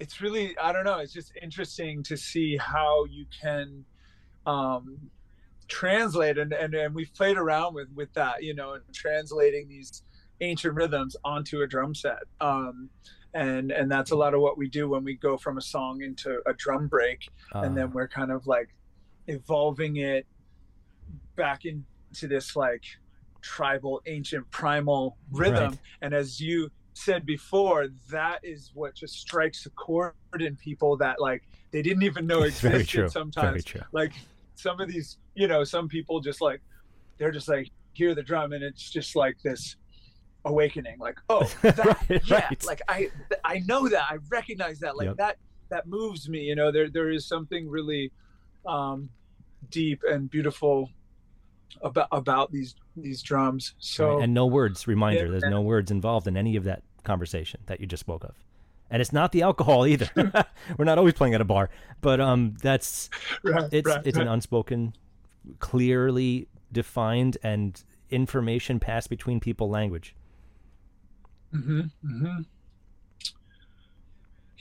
[0.00, 0.98] it's really I don't know.
[0.98, 3.84] It's just interesting to see how you can
[4.46, 4.98] um,
[5.68, 10.02] translate and, and and we've played around with with that, you know, and translating these
[10.40, 12.22] ancient rhythms onto a drum set.
[12.40, 12.90] Um,
[13.34, 16.02] and and that's a lot of what we do when we go from a song
[16.02, 18.68] into a drum break and Uh, then we're kind of like
[19.28, 20.26] evolving it
[21.36, 22.82] back into this like
[23.40, 25.78] tribal ancient primal rhythm Right.
[26.02, 31.20] and as you said before that is what just strikes a chord in people that
[31.20, 31.42] like
[31.72, 33.08] they didn't even know it's very existed true.
[33.08, 33.80] sometimes Very true.
[33.92, 34.12] like
[34.54, 36.60] some of these you know some people just like
[37.18, 39.76] they're just like hear the drum and it's just like this
[40.44, 43.10] awakening like oh that, Right, yeah like i
[43.44, 45.16] i know that i recognize that like Yep.
[45.16, 45.36] that
[45.70, 48.12] that moves me you know there there is something really
[48.66, 49.08] um
[49.70, 50.90] deep and beautiful
[51.80, 54.86] about about these these drums so Right, and no words.
[54.86, 58.24] Reminder: Yeah, there's no words involved in any of that conversation that you just spoke
[58.24, 58.34] of,
[58.90, 60.10] and it's not the alcohol either.
[60.76, 63.10] We're not always playing at a bar, but um, that's
[63.42, 64.94] right, it's right, it's an unspoken,
[65.58, 70.14] clearly defined and information passed between people language.
[71.54, 72.46] Mhm, mhm.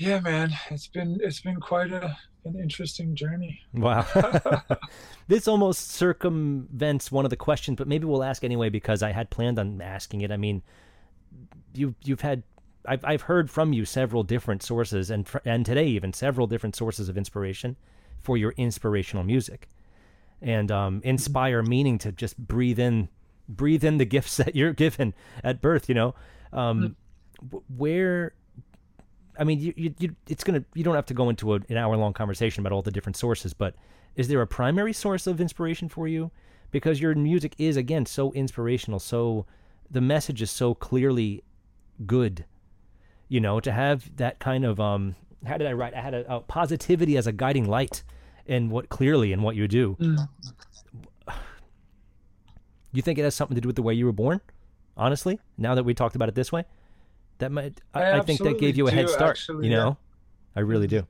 [0.02, 4.06] Yeah man it's been it's been quite a an interesting journey Wow.
[5.28, 9.30] this almost circumvents one of the questions, but maybe we'll ask anyway because I had
[9.30, 10.32] planned on asking it.
[10.32, 10.64] I mean,
[11.76, 12.42] you you've had
[12.86, 17.10] I've I've heard from you several different sources and and today even several different sources
[17.10, 17.76] of inspiration
[18.20, 19.70] for your inspirational music.
[20.42, 23.10] And um inspire meaning to just breathe in
[23.48, 26.16] breathe in the gifts that you're given at birth, you know.
[26.52, 26.96] Um
[27.40, 28.34] w- where
[29.42, 31.76] I mean, you, you, you it's gonna you don't have to go into a, an
[31.76, 33.74] hour long conversation about all the different sources, but
[34.16, 36.30] is there a primary source of inspiration for you?
[36.70, 39.48] Because your music is again so inspirational, so
[39.90, 41.44] the message is so clearly
[42.06, 42.46] good.
[43.30, 45.16] You know, to have that kind of um,
[45.48, 45.96] how did I write?
[45.96, 48.04] I had a, a positivity as a guiding light
[48.46, 49.98] in what clearly in what you do.
[50.00, 50.30] Mm.
[52.94, 54.40] You think it has something to do with the way you were born?
[54.96, 56.66] Honestly, now that we talked about it this way,
[57.42, 59.32] that might I, I I think that gave you a head start.
[59.32, 59.78] actually, you yeah.
[59.84, 59.98] know,
[60.56, 61.06] I really do.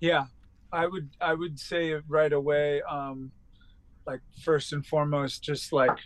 [0.00, 0.24] yeah
[0.72, 3.30] i would i would say right away um
[4.06, 5.96] like first and foremost just like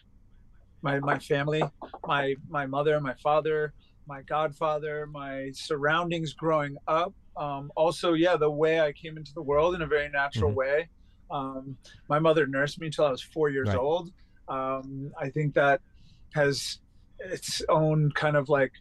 [0.83, 1.63] my my family
[2.07, 3.73] my my mother my father
[4.09, 9.43] my godfather my surroundings growing up um also yeah the way i came into the
[9.43, 10.57] world in a very natural Mhm.
[10.63, 10.89] way
[11.31, 11.77] um
[12.09, 13.79] my mother nursed me until i was four years Right.
[13.79, 14.11] old
[14.49, 15.81] um i think that
[16.35, 16.81] has
[17.19, 18.73] its own kind of like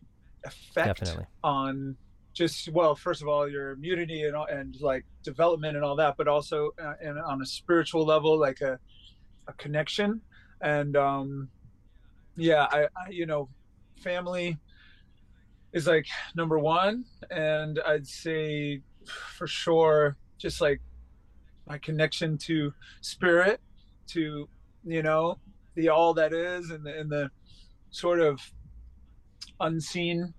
[0.45, 1.25] effect Definitely.
[1.43, 1.95] on
[2.33, 6.27] just well first of all your immunity and and like development and all that but
[6.27, 8.79] also uh, and on a spiritual level like a,
[9.47, 10.19] a connection
[10.61, 11.47] and um
[12.35, 13.49] yeah I, I you know
[14.01, 14.57] family
[15.71, 20.81] is like number one and i'd say for sure just like
[21.67, 23.61] my connection to spirit
[24.07, 24.49] to
[24.83, 25.37] you know
[25.75, 27.29] the all that is and the, and the
[27.93, 28.39] sort of
[29.59, 30.33] unseen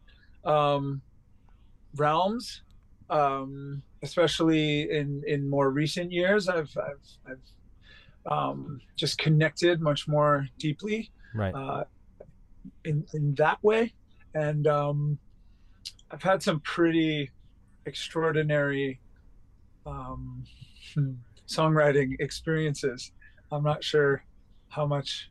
[0.44, 1.00] um
[1.96, 2.62] realms
[3.10, 10.46] um especially in in more recent years i've i've, I've um just connected much more
[10.58, 11.54] deeply Right.
[11.54, 11.84] uh
[12.84, 13.94] in in that way
[14.34, 15.18] and um
[16.10, 17.30] i've had some pretty
[17.86, 19.00] extraordinary
[19.86, 20.44] um
[20.94, 21.12] hmm,
[21.46, 23.12] songwriting experiences
[23.52, 24.24] i'm not sure
[24.70, 25.30] how much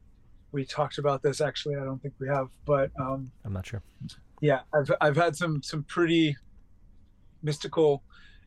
[0.53, 3.81] we talked about this actually i don't think we have but um I'm not sure.
[4.39, 6.37] yeah i've i've had some some pretty
[7.41, 8.03] mystical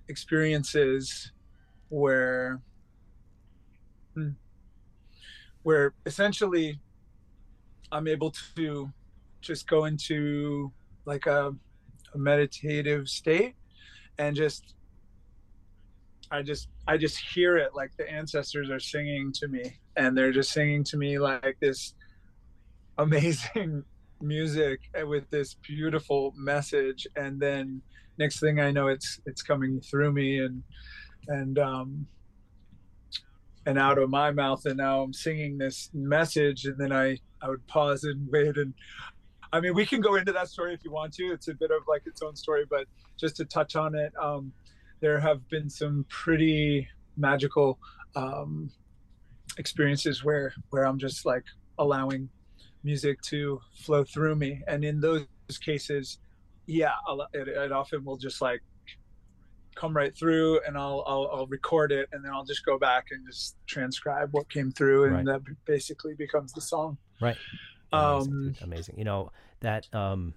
[0.08, 1.32] experiences
[1.90, 2.60] where
[4.14, 4.30] hmm,
[5.64, 6.78] where essentially
[7.92, 8.90] i'm able to
[9.40, 10.72] just go into
[11.04, 11.52] like a,
[12.14, 13.54] a meditative state
[14.18, 14.74] and just
[16.30, 20.32] i just i just hear it like the ancestors are singing to me and they're
[20.32, 21.94] just singing to me like this
[22.98, 23.82] amazing
[24.20, 27.06] music with this beautiful message.
[27.16, 27.82] And then
[28.18, 30.62] next thing i know it's it's coming through me and
[31.28, 32.06] and um
[33.66, 34.64] and out of my mouth.
[34.64, 38.56] And now i'm singing this message and then i i would pause and wait.
[38.56, 38.74] And
[39.52, 41.24] i mean we can go into that story if you want to.
[41.24, 42.86] It's a bit of like its own story but
[43.18, 44.52] just to touch on it um
[45.00, 47.78] there have been some pretty magical
[48.14, 48.70] um
[49.58, 51.44] experiences where where i'm just like
[51.78, 52.28] allowing
[52.82, 55.26] music to flow through me and in those
[55.60, 56.18] cases
[56.66, 56.92] yeah
[57.32, 58.60] it, it often will just like
[59.74, 63.08] come right through and I'll, I'll I'll record it and then I'll just go back
[63.10, 65.26] and just transcribe what came through and Right.
[65.26, 67.36] that basically becomes the song Right.
[67.92, 68.56] um Amazing.
[68.62, 68.94] Amazing.
[68.98, 70.32] You know that um,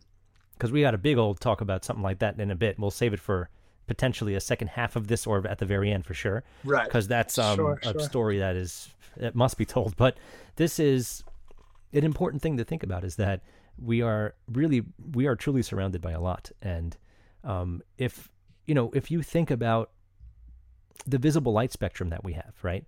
[0.53, 2.77] because we got a big old talk about something like that in a bit.
[2.77, 3.49] We'll save it for
[3.87, 6.43] potentially a second half of this or at the very end for sure.
[6.65, 7.99] right because that's um, Sure, a sure.
[8.01, 9.95] story that is it must be told.
[9.95, 10.17] But
[10.55, 11.23] this is
[11.93, 13.41] an important thing to think about: is that
[13.77, 16.97] we are really we are truly surrounded by a lot, and
[17.43, 18.29] um, if
[18.65, 19.91] you know if you think about
[21.05, 22.85] the visible light spectrum that we have, right?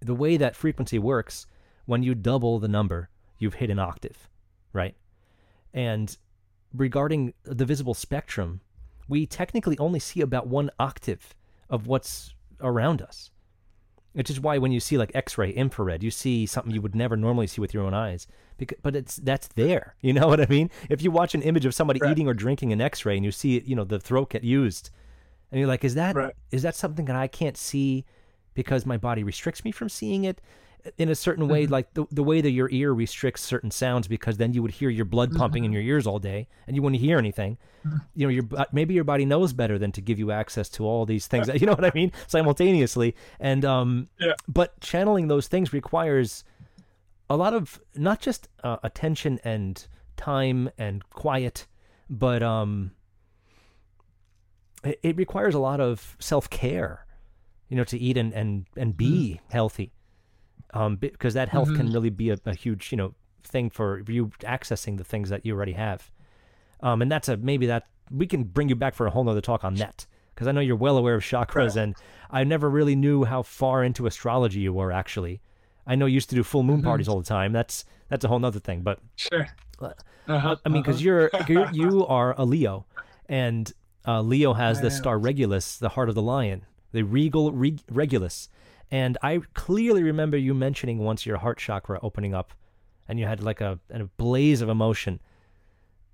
[0.00, 1.46] The way that frequency works,
[1.86, 4.28] when you double the number, you've hit an octave,
[4.72, 4.94] right?
[5.72, 6.16] And
[6.74, 8.60] regarding the visible spectrum,
[9.08, 11.34] we technically only see about one octave
[11.70, 13.30] of what's around us.
[14.14, 17.16] Which is why when you see like X-ray, infrared, you see something you would never
[17.16, 18.26] normally see with your own eyes.
[18.58, 19.94] Because, but it's that's there.
[20.02, 20.70] You know what I mean?
[20.90, 22.10] If you watch an image of somebody Right.
[22.10, 24.90] eating or drinking an X-ray and you see it, you know, the throat get used,
[25.50, 26.34] and you're like, is that is Right.
[26.62, 28.04] that something that I can't see
[28.54, 30.40] because my body restricts me from seeing it?
[30.98, 34.36] In a certain way, like the, the way that your ear restricts certain sounds, because
[34.36, 37.00] then you would hear your blood pumping in your ears all day, and you wouldn't
[37.00, 37.56] hear anything.
[38.14, 41.06] You know your maybe your body knows better than to give you access to all
[41.06, 42.12] these things you know what i mean?
[42.26, 43.14] Simultaneously.
[43.40, 44.34] And um Yeah.
[44.48, 46.44] but channeling those things requires
[47.30, 49.86] a lot of not just uh, attention and
[50.16, 51.66] time and quiet
[52.10, 52.90] but um
[54.84, 57.06] it, it requires a lot of self-care
[57.68, 59.92] you know to eat and and and be healthy
[60.72, 63.14] um because that health can really be a, a huge you know
[63.44, 66.10] thing for you accessing the things that you already have
[66.80, 69.40] um, and that's a maybe that we can bring you back for a whole nother
[69.40, 71.94] talk on that because I know you're well aware of chakras, and
[72.30, 74.90] I never really knew how far into astrology you were.
[74.90, 75.40] Actually,
[75.86, 77.52] I know you used to do full moon parties all the time.
[77.52, 78.82] That's that's a whole nother thing.
[78.82, 79.46] But sure
[79.80, 81.04] uh-huh, I mean, because uh-huh.
[81.04, 82.86] you're, you're you are a Leo,
[83.28, 83.72] and
[84.06, 88.48] uh, Leo has the star Regulus, the heart of the lion, the regal reg- Regulus.
[88.92, 92.52] And I clearly remember you mentioning once your heart chakra opening up,
[93.08, 95.18] and you had like a, a blaze of emotion.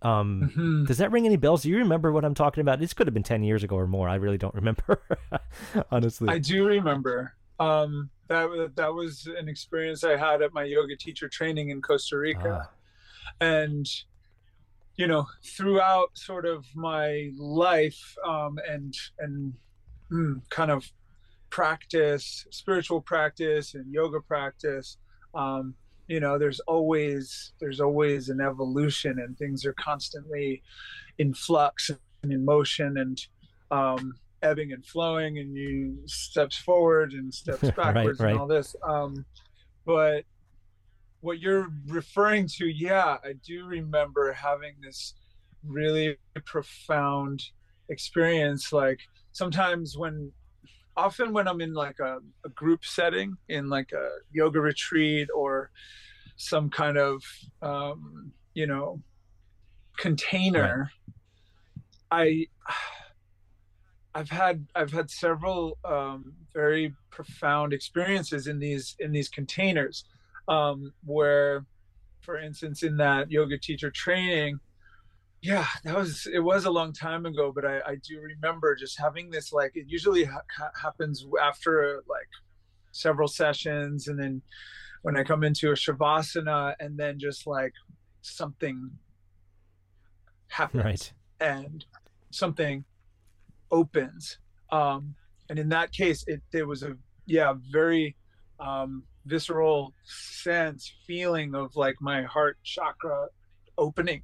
[0.00, 0.86] Um, Mhm.
[0.86, 1.62] Does that ring any bells?
[1.64, 2.78] Do you remember what I'm talking about?
[2.78, 4.08] This could have been ten years ago or more.
[4.08, 5.02] I really don't remember,
[5.90, 6.28] honestly.
[6.28, 7.34] I do remember.
[7.58, 12.16] Um, that that was an experience I had at my yoga teacher training in Costa
[12.16, 12.70] Rica, Ah,
[13.40, 13.86] and
[14.94, 19.54] you know, throughout sort of my life um, and and
[20.12, 20.88] mm, kind of
[21.50, 24.96] practice, spiritual practice and yoga practice,
[25.34, 25.74] um,
[26.06, 30.62] you know, there's always there's always an evolution, and things are constantly
[31.18, 31.90] in flux
[32.22, 33.26] and in motion, and
[33.70, 38.30] um, ebbing and flowing, and you steps forward and steps Right, backwards right.
[38.30, 38.74] and all this.
[38.82, 39.26] Um,
[39.84, 40.24] but
[41.20, 45.14] what you're referring to, yeah, I do remember having this
[45.66, 47.42] really profound
[47.88, 48.72] experience.
[48.72, 49.00] Like
[49.32, 50.32] sometimes when,
[50.98, 55.70] often when I'm in like a, a group setting, in like a yoga retreat or
[56.36, 57.22] some kind of,
[57.62, 59.00] um, you know,
[59.96, 60.90] container,
[62.10, 62.46] I.
[64.14, 70.04] I've had I've had several um, very profound experiences in these in these containers
[70.48, 71.66] um, where,
[72.22, 74.58] for instance, in that yoga teacher training,
[75.40, 78.98] yeah, that was it was a long time ago, but I, I do remember just
[78.98, 82.28] having this like it usually ha- ha- happens after like
[82.92, 84.42] several sessions, and then
[85.02, 87.72] when I come into a shavasana, and then just like
[88.22, 88.90] something
[90.48, 91.12] happens right.
[91.40, 91.84] and
[92.30, 92.84] something
[93.70, 94.38] opens
[94.70, 95.14] um
[95.50, 98.16] and in that case it there was a yeah very
[98.60, 103.26] um visceral sense feeling of like my heart chakra
[103.76, 104.22] opening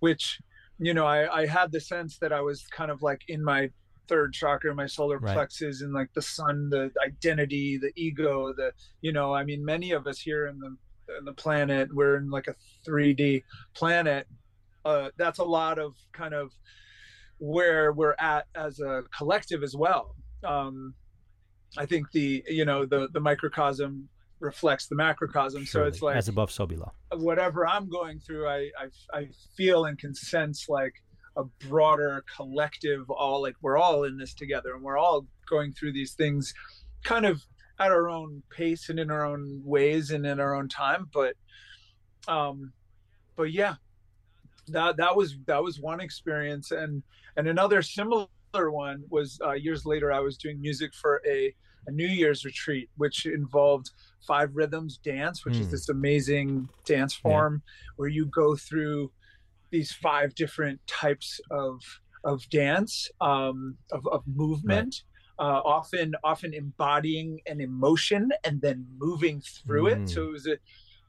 [0.00, 0.40] which
[0.78, 3.70] you know i i had the sense that i was kind of like in my
[4.08, 5.34] third chakra my solar Right.
[5.34, 9.92] plexus and like the sun the identity the ego the you know i mean many
[9.92, 10.76] of us here in the
[11.18, 12.54] in the planet we're in like a
[12.88, 13.42] 3d
[13.74, 14.26] planet
[14.84, 16.52] uh, that's a lot of kind of
[17.38, 20.14] where we're at as a collective as well.
[20.44, 20.94] Um,
[21.76, 24.08] I think the you know the the microcosm
[24.40, 26.92] reflects the macrocosm, so it's like as above, so below.
[27.14, 30.94] whatever I'm going through, I, I I feel and can sense like
[31.36, 33.08] a broader collective.
[33.10, 36.52] All like we're all in this together, and we're all going through these things,
[37.04, 37.42] kind of
[37.78, 41.08] at our own pace and in our own ways and in our own time.
[41.12, 41.34] But,
[42.26, 42.72] um,
[43.36, 43.74] but yeah,
[44.68, 47.02] that that was that was one experience, and
[47.36, 50.12] and another similar one was uh, years later.
[50.12, 51.54] I was doing music for a
[51.86, 53.90] a New Year's retreat, which involved
[54.26, 55.70] five rhythms dance, which is Mm.
[55.70, 57.62] this amazing dance form
[57.96, 59.12] where you go through
[59.70, 61.80] these five different types of
[62.24, 65.02] of dance, um, of, of movement,
[65.38, 69.98] uh, often often embodying an emotion and then moving through it.
[69.98, 70.10] Mm.
[70.10, 70.56] So it was a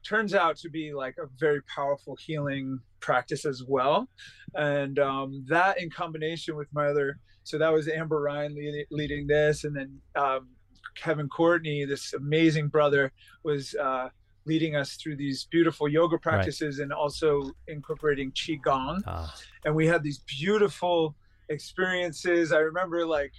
[0.04, 4.08] turns out to be like a very powerful healing practice as well
[4.54, 9.26] and um, that in combination with my other so that was amber ryan lead, leading
[9.26, 10.48] this and then um,
[10.94, 13.12] kevin courtney this amazing brother
[13.42, 14.08] was uh,
[14.48, 19.02] leading us through these beautiful yoga practices and also incorporating qigong.
[19.06, 19.32] Ah,
[19.64, 21.14] and we had these beautiful
[21.50, 22.52] experiences.
[22.52, 23.32] I remember like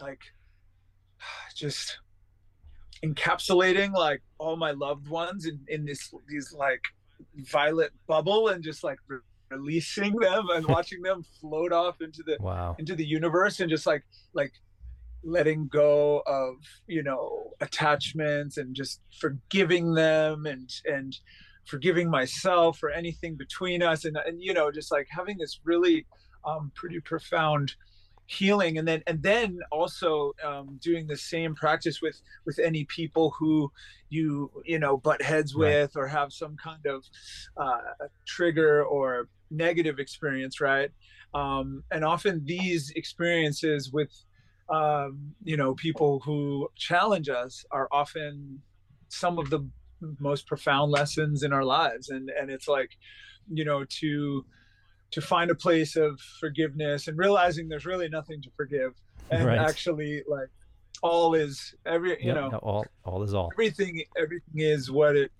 [0.00, 0.20] like
[1.54, 1.98] just
[3.04, 6.82] encapsulating like all my loved ones in, in this these like
[7.36, 9.18] violet bubble and just like re-
[9.50, 12.74] releasing them and watching them float off into the wow.
[12.78, 14.02] into the universe and just like
[14.32, 14.52] like
[15.30, 16.54] letting go of
[16.86, 21.18] you know attachments and just forgiving them and and
[21.66, 26.06] forgiving myself for anything between us and and you know just like having this really
[26.46, 27.74] um pretty profound
[28.26, 33.34] healing and then and then also um doing the same practice with with any people
[33.38, 33.70] who
[34.10, 35.80] you you know butt heads Right.
[35.80, 37.04] with or have some kind of
[37.56, 37.78] uh
[38.26, 40.90] trigger or negative experience right
[41.32, 44.10] um and often these experiences with
[44.70, 48.60] um you know people who challenge us are often
[49.08, 49.66] some of the
[50.20, 52.90] most profound lessons in our lives and and it's like
[53.52, 54.44] you know to
[55.10, 58.92] to find a place of forgiveness and realizing there's really nothing to forgive
[59.30, 59.58] and Right.
[59.58, 60.48] actually like
[61.02, 63.50] all is every you Yep, know no, all all is all.
[63.52, 65.30] everything everything is what it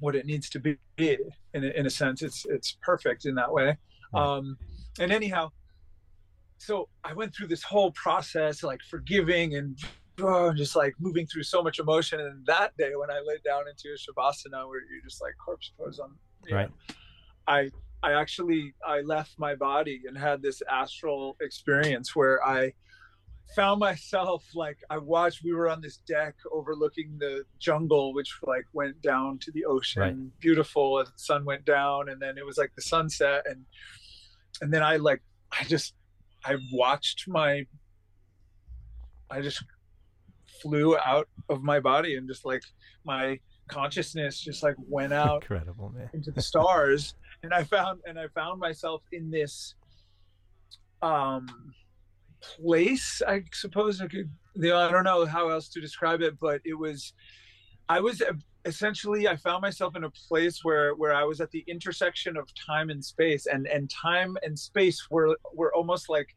[0.00, 1.18] what it needs to be in
[1.64, 3.76] a, in a sense it's it's perfect in that way
[4.12, 4.22] Right.
[4.22, 4.56] um
[5.00, 5.50] and anyhow
[6.58, 9.78] so i went through this whole process like forgiving and
[10.20, 13.62] oh, just like moving through so much emotion and that day when i laid down
[13.68, 16.10] into a shavasana where you're just like corpse pose on
[16.46, 16.68] you Right.
[16.68, 16.94] know,
[17.46, 22.74] i I actually I left my body and had this astral experience where I
[23.56, 28.66] found myself like I watched we were on this deck overlooking the jungle which like
[28.72, 30.38] went down to the ocean Right.
[30.38, 33.64] beautiful as the sun went down and then it was like the sunset and
[34.62, 35.92] and then I like I just
[36.44, 37.64] I watched my
[39.30, 39.62] I just
[40.62, 42.62] flew out of my body and just like
[43.04, 46.08] my consciousness just like went out Incredible, man.
[46.14, 49.74] into the stars and i found and i found myself in this
[51.02, 51.46] um
[52.40, 56.38] place i suppose i could you know, i don't know how else to describe it
[56.40, 57.12] but it was
[57.88, 58.22] i was
[58.68, 62.44] essentially i found myself in a place where where i was at the intersection of
[62.70, 66.28] time and space and and time and space were were almost like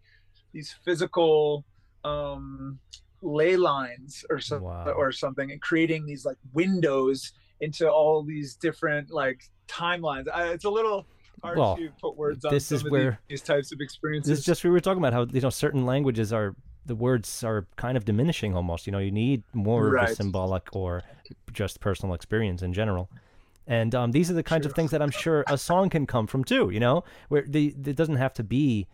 [0.53, 1.63] these physical
[2.03, 2.79] um
[3.21, 4.86] ley lines or so, Wow.
[5.01, 10.65] or something and creating these like windows into all these different like timelines I, it's
[10.65, 11.05] a little
[11.43, 14.29] hard Well, to put words on this is of where- these, these types of experiences
[14.32, 16.55] This is just we were talking about how you know certain languages are
[16.88, 18.88] the words are kind of diminishing almost.
[18.88, 20.17] You know, you need more of a Right.
[20.17, 21.03] symbolic or
[21.51, 23.09] just personal experience in general.
[23.67, 26.27] And um, these are the kinds of things that I'm sure a song can come
[26.27, 26.69] from too.
[26.71, 28.88] You know, where the it doesn't have to be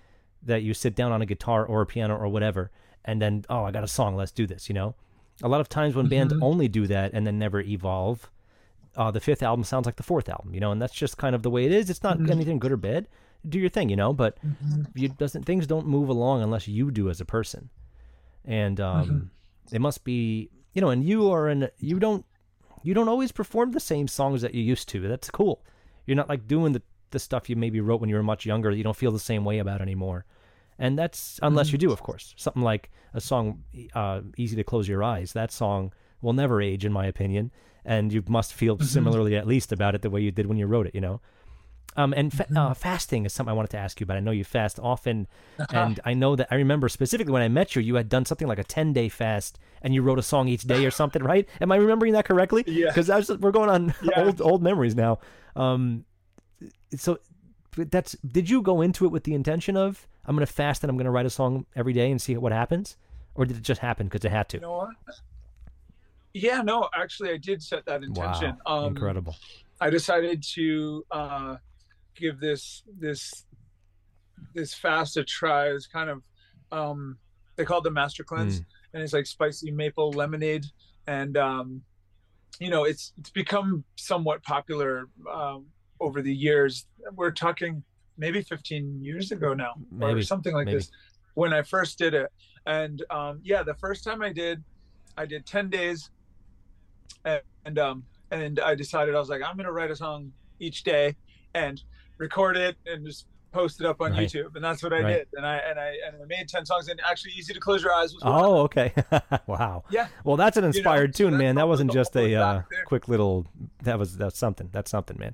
[0.43, 2.69] that you sit down on a guitar or a piano or whatever,
[3.05, 4.67] and then oh, I got a song, let's do this.
[4.69, 4.95] You know,
[5.41, 6.39] a lot of times when bands Mhm.
[6.41, 8.29] only do that and then never evolve,
[8.95, 10.53] uh, the fifth album sounds like the fourth album.
[10.53, 11.89] You know, and that's just kind of the way it is.
[11.89, 12.29] It's not Mhm.
[12.29, 13.07] anything good or bad.
[13.47, 14.88] Do your thing, you know, but Mhm.
[14.93, 17.69] you doesn't things don't move along unless you do as a person
[18.45, 19.29] and um
[19.71, 22.23] it must be you know and you are in you don't
[22.84, 25.07] you don't always perform the same songs that you used to.
[25.07, 25.65] That's cool.
[26.05, 28.69] You're not like doing the the stuff you maybe wrote when you were much younger
[28.69, 30.25] that you don't feel the same way about anymore.
[30.78, 32.36] And that's unless you do of course.
[32.38, 33.63] Something like a song
[33.95, 35.34] uh easy to close your eyes.
[35.34, 37.51] That song will never age in my opinion.
[37.84, 40.67] And you must feel similarly at least about it the way you did when you
[40.67, 41.21] wrote it you know
[41.98, 44.18] um, and fa- uh, fasting is something I wanted to ask you about.
[44.18, 45.28] I know you fast often,
[45.72, 48.48] and I know that I remember specifically when I met you, you had done something
[48.48, 51.50] like a ten day fast, and you wrote a song each day or something, right?
[51.60, 52.64] Am I remembering that correctly?
[52.68, 52.91] Yeah.
[52.93, 54.22] Because we're going on Yeah.
[54.24, 55.20] old old memories now.
[55.56, 56.06] Um,
[56.95, 57.20] so
[57.76, 60.89] that's did you go into it with the intention of I'm going to fast and
[60.89, 62.95] I'm going to write a song every day and see what happens,
[63.36, 64.58] or did it just happen because it had to?
[64.58, 64.89] you know
[66.34, 69.36] yeah no actually i did set that intention wow, um incredible!
[69.80, 71.56] I decided to uh,
[72.20, 73.45] give this this
[74.53, 75.68] this fast a try.
[75.68, 76.24] It's kind of
[76.72, 77.18] um,
[77.55, 78.61] they call it the master cleanse,
[78.93, 80.65] and it's like spicy maple lemonade,
[81.07, 81.82] and um,
[82.59, 85.65] you know it's it's become somewhat popular um,
[85.99, 86.86] over the years.
[87.15, 87.84] We're talking
[88.18, 90.80] maybe 15 years ago now, or something like maybe.
[90.80, 90.91] this,
[91.36, 92.32] when I first did it.
[92.65, 94.61] And um, yeah, the first time I did,
[95.15, 96.09] I did 10 days,
[97.24, 100.84] and, and um, and I decided I was like, I'm gonna write a song each
[100.84, 101.15] day
[101.53, 101.82] and
[102.18, 104.28] record it and just post it up on Right.
[104.28, 105.13] YouTube, and that's what I Right.
[105.20, 105.28] did.
[105.34, 107.93] And I and I and I made ten songs, and actually, "Easy to Close Your
[107.93, 108.34] Eyes" was one.
[108.34, 108.93] Oh, okay.
[109.47, 109.84] wow.
[109.89, 110.07] Yeah.
[110.24, 111.55] Well, that's an know, inspired so tune, that's man.
[111.55, 113.45] That wasn't just a uh, quick little.
[113.84, 114.70] That was that's something.
[114.72, 115.34] That's something, man.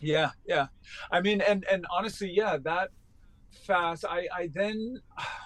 [0.00, 0.66] Yeah, yeah.
[1.10, 2.90] I mean, and and honestly, yeah, that
[3.66, 4.04] fast.
[4.08, 5.00] I I then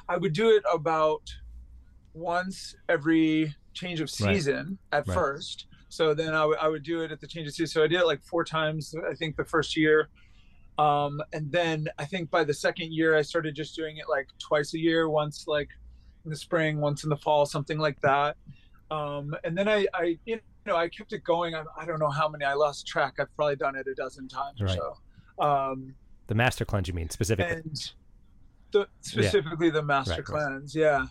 [0.09, 1.23] I would do it about
[2.15, 4.35] once every change of Right.
[4.35, 5.15] season at Right.
[5.15, 5.67] first.
[5.91, 7.67] So then I would I would do it at the change of season.
[7.67, 8.95] So I did it like four times.
[9.11, 10.09] I think the first year.
[10.79, 14.29] Um, and then I think by the second year, I started just doing it like
[14.39, 15.69] twice a year, once like
[16.25, 18.37] in the spring, once in the fall, something like that.
[18.91, 21.55] Um, and then I, I, you know, I kept it going.
[21.55, 22.45] I, I don't know how many.
[22.47, 23.15] I lost track.
[23.19, 24.79] I've probably done it a dozen times Right.
[24.79, 24.95] or
[25.39, 25.45] so.
[25.45, 25.95] Um,
[26.29, 27.57] The master cleanse, you mean specifically?
[27.57, 27.93] and
[28.73, 30.25] the, specifically the master right.
[30.25, 31.07] cleanse yeah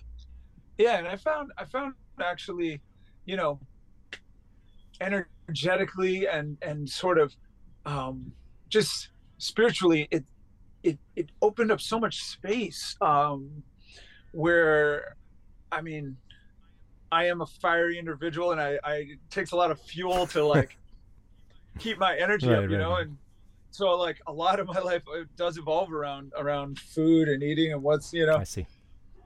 [0.78, 2.80] yeah and i found i found actually
[3.26, 3.60] you know
[5.02, 7.36] energetically and and sort of
[7.86, 8.32] um
[8.70, 10.24] just spiritually it
[10.84, 13.64] it it opened up so much space um
[14.32, 15.16] where
[15.72, 16.16] i mean
[17.12, 20.46] i am a fiery individual and i i it takes a lot of fuel to
[20.46, 20.78] like
[21.80, 23.08] keep my energy Right, up you right, know right.
[23.08, 23.18] and
[23.72, 27.72] so like a lot of my life uh, does evolve around around food and eating
[27.72, 28.66] and what's you know I see.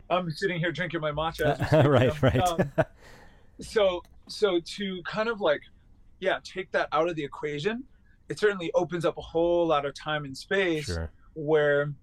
[0.10, 2.40] i'm sitting here drinking my matcha as we speak, you right, right.
[2.48, 2.72] Um,
[3.62, 5.62] so so to kind of like
[6.20, 7.84] yeah take that out of the equation
[8.30, 11.12] it certainly opens up a whole lot of time and space sure.
[11.34, 11.94] where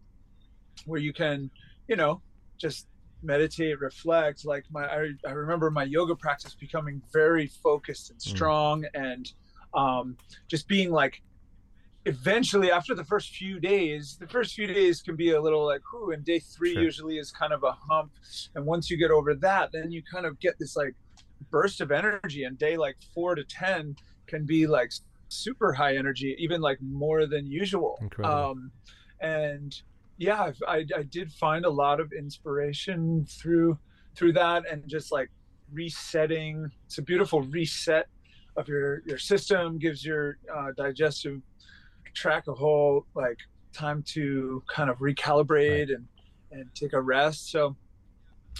[0.85, 1.51] where you can
[1.89, 2.21] you know
[2.59, 2.87] just
[3.23, 8.23] meditate reflect like my I, I remember my yoga practice becoming very focused and Mm.
[8.37, 9.31] strong and
[9.75, 10.17] um
[10.49, 11.23] just being like
[12.07, 15.83] eventually after the first few days the first few days can be a little like
[15.93, 16.83] whoo and day three Sure.
[16.83, 18.13] usually is kind of a hump
[18.55, 20.95] and once you get over that then you kind of get this like
[21.51, 24.93] burst of energy and day like four to ten can be like
[25.29, 27.99] super high energy, even like more than usual.
[28.01, 28.37] Incredible.
[28.51, 28.73] Um,
[29.21, 29.75] and
[30.19, 33.79] yeah, I've- I, I did find a lot of inspiration through
[34.17, 35.31] through that, and just like
[35.73, 36.71] resetting.
[36.87, 38.07] It's a beautiful reset
[38.57, 39.79] of your your system.
[39.79, 41.41] Gives your uh, digestive
[42.15, 43.39] tract a whole like
[43.73, 46.07] time to kind of recalibrate and
[46.51, 47.51] and take a rest.
[47.53, 47.77] So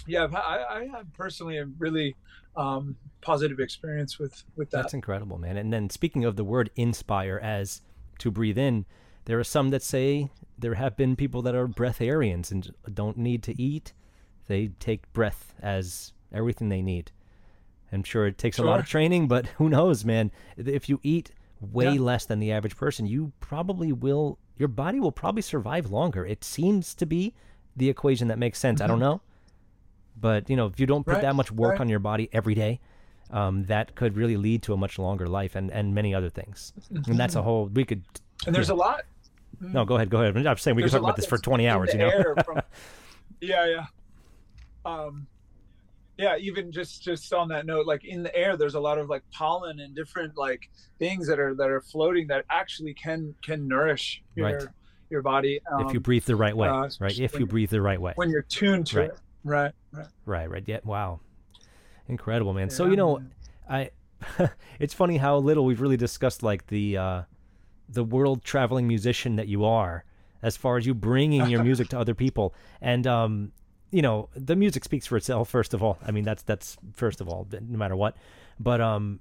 [0.07, 2.15] yeah, I've, I, I had personally a really
[2.55, 4.81] um, positive experience with with that.
[4.83, 5.57] That's incredible, man.
[5.57, 7.81] And then speaking of the word inspire as
[8.19, 8.85] to breathe in,
[9.25, 13.43] there are some that say there have been people that are breatharians and don't need
[13.43, 13.93] to eat.
[14.47, 17.11] They take breath as everything they need.
[17.93, 20.31] I'm sure it takes a lot of training, but who knows, man?
[20.57, 22.01] If you eat way Yeah.
[22.01, 26.25] less than the average person, you probably will your body will probably survive longer.
[26.25, 27.33] It seems to be
[27.75, 28.79] the equation that makes sense.
[28.81, 29.21] I don't know.
[30.19, 31.13] But, you know, if you don't put.
[31.13, 31.81] Right, that much work right.
[31.81, 32.79] on your body every day,
[33.31, 36.73] um, that could really lead to a much longer life and, and many other things.
[36.89, 38.03] And that's a whole, we could,
[38.45, 39.03] and there's a lot.
[39.59, 40.45] no, go ahead, go ahead.
[40.45, 42.11] I'm saying we could there's a talk about this for 20 hours, you know?
[42.43, 42.61] from-
[43.41, 43.85] yeah, yeah.
[44.85, 45.27] Um,
[46.17, 49.09] yeah, even just just on that note, like in the air, there's a lot of
[49.09, 53.67] like pollen and different like things that are that are floating that actually can can
[53.67, 54.67] nourish your Right.
[55.09, 57.17] your body um, if you breathe the right way, uh, right?
[57.19, 58.13] If you breathe the right way.
[58.15, 59.09] when you're tuned to Right.
[59.09, 59.17] it.
[59.43, 60.07] Right, right.
[60.25, 60.63] Right, right.
[60.65, 61.19] Yeah, wow.
[62.07, 62.69] Incredible, man.
[62.69, 63.31] so, you know, man.
[63.69, 67.21] I it's funny how little we've really discussed like the uh
[67.89, 70.03] the world traveling musician that you are
[70.43, 73.51] as far as you bringing your music to other people and um
[73.91, 77.19] you know the music speaks for itself first of all i mean that's that's first
[77.21, 78.15] of all no matter what
[78.59, 79.19] but um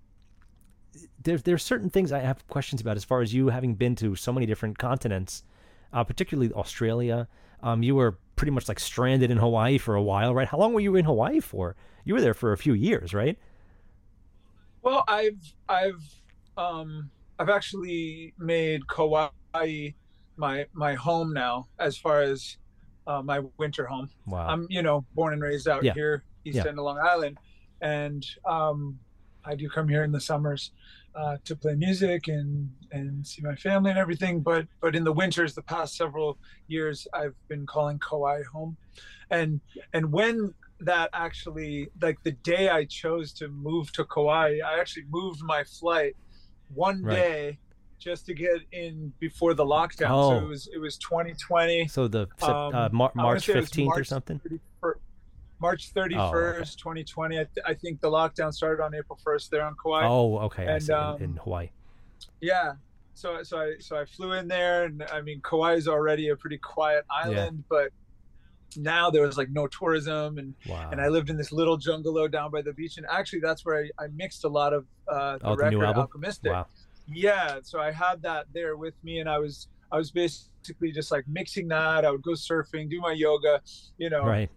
[1.23, 4.15] there's there's certain things i have questions about as far as you having been to
[4.15, 5.43] so many different continents
[5.93, 7.27] uh, particularly australia
[7.63, 10.73] um you were pretty much like stranded in hawaii for a while right how long
[10.73, 11.77] were you in hawaii for
[12.07, 13.37] you were there for a few years right
[14.83, 16.03] Well, I've I've
[16.57, 19.29] um I've actually made Kauai
[20.37, 22.57] my my home now as far as
[23.07, 24.09] uh, my winter home.
[24.27, 25.93] wow I'm you know born and raised out Yeah.
[25.93, 26.69] here east Yeah.
[26.69, 27.37] end of Long Island,
[27.83, 28.99] and um,
[29.45, 30.73] I do come here in the summers
[31.15, 34.41] uh, to play music and and see my family and everything.
[34.41, 36.39] But but in the winters, the past several
[36.69, 38.77] years, I've been calling Kauai home,
[39.31, 39.61] and
[39.93, 45.05] and when that actually like the day I chose to move to Kauai, I actually
[45.11, 46.17] moved my flight
[46.75, 47.15] one Right.
[47.17, 47.59] day
[47.99, 50.09] just to get in before the lockdown.
[50.09, 50.39] So Oh.
[50.39, 51.89] it was it was 2020.
[51.89, 54.39] So the uh, Um, Mar- I wanna March say it was fifteenth or something.
[54.41, 55.01] 31st
[55.61, 57.37] March 31st, 2020.
[57.39, 60.07] I, th- I think the lockdown started on April 1st there on Kauai.
[60.07, 60.67] Oh, okay.
[60.67, 60.83] I And.
[60.89, 61.71] In- um, in, Hawaii.
[62.41, 62.73] Yeah.
[63.15, 66.37] So so I so I flew in there, and I mean Kauai is already a
[66.37, 67.91] pretty quiet island, but
[68.77, 70.89] now there was like no tourism, and Wow.
[70.91, 73.85] and I lived in this little jungalow down by the beach, and actually that's where
[73.99, 76.07] I, I mixed a lot of uh, the Oh, the record album?
[76.07, 76.51] Alchemistic.
[76.53, 76.67] wow.
[77.13, 81.11] Yeah, so I had that there with me, and I was I was basically just
[81.11, 82.05] like mixing that.
[82.07, 83.61] I would go surfing, do my yoga,
[83.99, 84.49] you know, Right.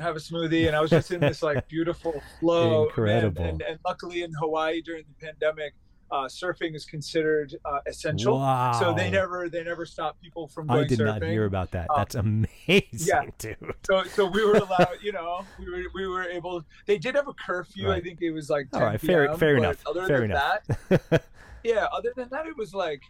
[0.00, 2.86] Have a smoothie, and I was just in this like beautiful flow.
[2.86, 3.44] Incredible.
[3.44, 5.74] And, and luckily in Hawaii during the pandemic,
[6.10, 8.38] uh, surfing is considered uh, essential.
[8.38, 8.72] Wow.
[8.72, 11.20] So they never they never stop people from going I did surfing.
[11.20, 11.86] not hear about that.
[11.90, 13.22] Um, That's amazing, yeah.
[13.38, 13.56] dude.
[13.86, 16.64] So so we were allowed, you know, we were we were able.
[16.86, 17.90] They did have a curfew.
[17.90, 20.30] I think it was like 10 All right, fair- PM, fair enough, Other fair than
[20.32, 20.60] enough.
[20.88, 21.24] that,
[21.64, 21.86] yeah.
[21.92, 23.02] Other than that, it was like,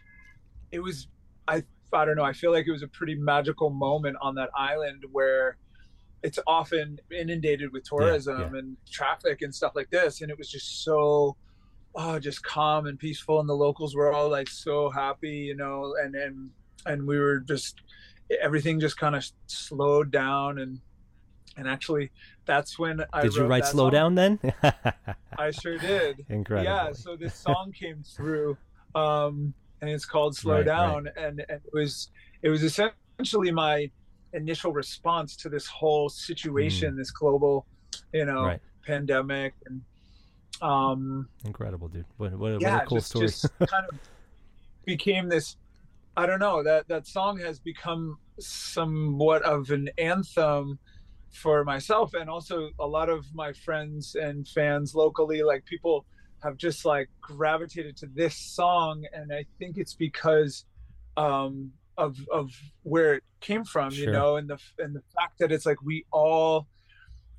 [0.71, 1.07] it was.
[1.47, 1.63] I
[1.93, 2.23] I don't know.
[2.23, 5.57] I feel like it was a pretty magical moment on that island where
[6.23, 10.83] it's often inundated with tourism and traffic and stuff like this, and it was just
[10.83, 11.35] so.
[11.93, 15.93] Oh, just calm and peaceful, and the locals were all like so happy, you know,
[16.01, 16.49] and and
[16.85, 17.81] and we were just
[18.41, 20.79] everything just kind of slowed down and
[21.57, 22.09] and actually
[22.45, 23.91] that's when I did you write "Slow song.
[23.91, 24.39] Down" then?
[25.37, 26.25] I sure did.
[26.29, 26.63] Incredible.
[26.63, 28.57] Yeah, so this song came through,
[28.95, 32.09] um, and it's called "Slow Right, Down," and, and it was
[32.41, 33.91] it was essentially my
[34.33, 37.65] initial response to this whole situation, this global,
[38.13, 38.47] you know, Mm.
[38.47, 38.61] Right.
[38.85, 39.81] pandemic, and
[40.61, 42.05] um, Incredible, dude.
[42.17, 43.27] What, what, what yeah, a cool just, story.
[43.27, 43.97] just kind of
[44.85, 45.57] became this.
[46.17, 50.77] I don't know that that song has become somewhat of an anthem
[51.31, 55.41] for myself and also a lot of my friends and fans locally.
[55.43, 56.05] Like people
[56.43, 60.65] have just like gravitated to this song, and I think it's because
[61.17, 62.51] um, of of
[62.83, 64.05] where it came from, Sure.
[64.05, 66.67] you know, and the and the fact that it's like we all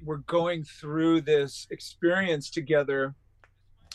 [0.04, 3.14] were going through this experience together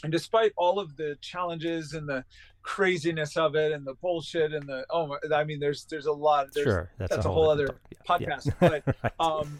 [0.04, 2.24] and despite all of the challenges and the
[2.62, 6.12] craziness of it and the bullshit and the oh my, i mean there's there's a
[6.12, 7.68] lot there's, sure, that's, that's a whole, other
[8.06, 8.22] talk.
[8.22, 8.54] Yeah, podcast, yeah.
[8.86, 9.14] but, Right.
[9.20, 9.60] um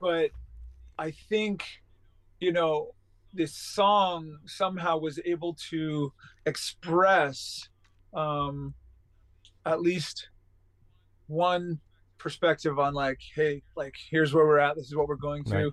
[0.00, 0.30] but
[0.98, 1.64] i think
[2.40, 2.94] you know
[3.32, 6.12] this song somehow was able to
[6.46, 7.68] express
[8.14, 8.74] um,
[9.66, 10.28] at least
[11.26, 11.80] one
[12.18, 14.76] perspective on like, hey, like here's where we're at.
[14.76, 15.72] This is what we're going through.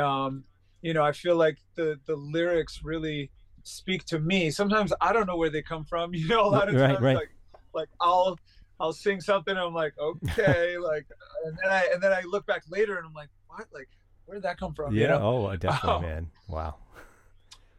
[0.00, 0.44] Um,
[0.82, 3.30] you know, I feel like the the lyrics really
[3.62, 4.50] speak to me.
[4.50, 6.14] Sometimes I don't know where they come from.
[6.14, 7.16] You know, a lot of Right, times right.
[7.16, 7.30] like
[7.72, 8.38] like I'll
[8.78, 11.06] I'll sing something and I'm like, okay, like
[11.44, 13.66] and then I and then I look back later and I'm like, what?
[13.72, 13.88] Like
[14.26, 14.94] where did that come from?
[14.94, 15.02] yeah.
[15.02, 15.46] You know?
[15.48, 16.00] Oh, definitely, Oh.
[16.00, 16.30] man.
[16.48, 16.76] Wow.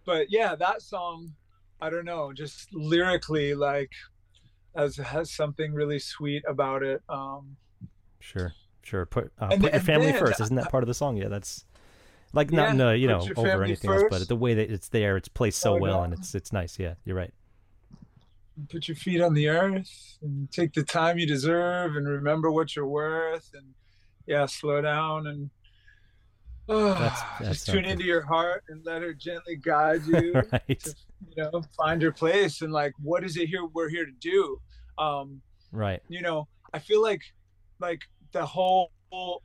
[0.05, 1.33] But yeah, that song,
[1.81, 3.91] I don't know, just lyrically like
[4.77, 7.01] has has something really sweet about it.
[7.09, 7.57] Um
[8.19, 8.53] Sure.
[8.83, 9.05] Sure.
[9.05, 10.39] Put uh, put your family then- first.
[10.39, 11.17] Isn't that part of the song?
[11.17, 11.27] Yeah.
[11.27, 11.65] That's
[12.33, 15.17] like Yeah, not a, you know over anything else, but the way that it's there,
[15.17, 16.77] it's placed so Oh, well, and it's it's nice.
[16.79, 16.95] Yeah.
[17.05, 17.33] You're right.
[18.69, 22.75] put your feet on the earth and take the time you deserve and remember what
[22.75, 23.73] you're worth and
[24.25, 25.49] yeah, slow down and
[26.99, 30.79] That's- that's just tune into your heart and let her gently guide you right.
[30.79, 30.95] to
[31.35, 34.59] you know find your place and like what is it here we're here to do
[34.97, 35.41] um
[35.71, 36.01] Right.
[36.09, 37.21] you know i feel like
[37.79, 38.01] like
[38.33, 38.91] the whole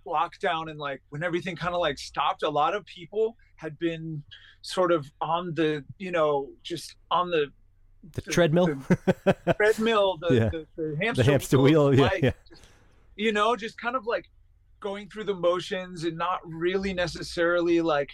[0.06, 4.22] lockdown and like when everything kind of like stopped a lot of people had been
[4.62, 7.46] sort of on the you know just on the
[8.14, 8.66] The the- treadmill.
[9.56, 10.48] treadmill the, Yeah.
[10.50, 12.00] the, the hamster, the hamster wheel, wheel.
[12.00, 12.10] Yeah.
[12.22, 12.30] Yeah.
[13.16, 14.26] you know just kind of like
[14.83, 18.11] going through the motions and not really necessarily like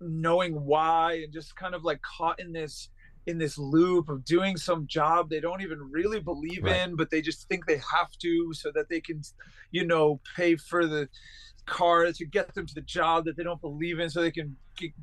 [0.00, 2.90] knowing why and just kind of like caught in this
[3.26, 6.82] in this loop of doing some job they don't even really believe Right.
[6.86, 9.22] in but they just think they have to so that they can
[9.72, 11.08] you know pay for the
[11.64, 14.56] car to get them to the job that they don't believe in so they can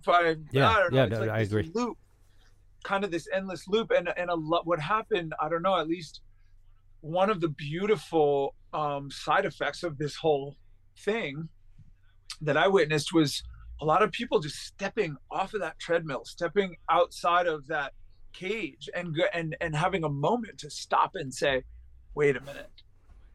[0.05, 1.71] find Yeah, I don't know, yeah, it's no, like I this agree.
[1.73, 1.97] loop
[2.83, 5.87] kind of this endless loop and and a lot what happened i don't know at
[5.87, 6.21] least
[7.01, 10.55] one of the beautiful um side effects of this whole
[10.97, 11.49] thing
[12.41, 13.43] that i witnessed was
[13.81, 17.93] a lot of people just stepping off of that treadmill stepping outside of that
[18.33, 21.63] cage and and and having a moment to stop and say
[22.15, 22.69] wait a minute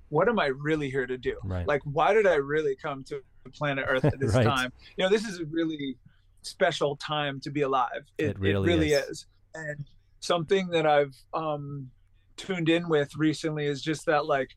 [0.09, 1.67] what am i really here to do Right.
[1.67, 3.21] like why did i really come to
[3.55, 4.45] planet earth at this Right.
[4.45, 5.97] time you know this is a really
[6.43, 9.09] special time to be alive it, It really is.
[9.09, 9.27] is.
[9.55, 9.85] and
[10.21, 11.91] something that i've um
[12.37, 14.51] tuned in with recently is just that like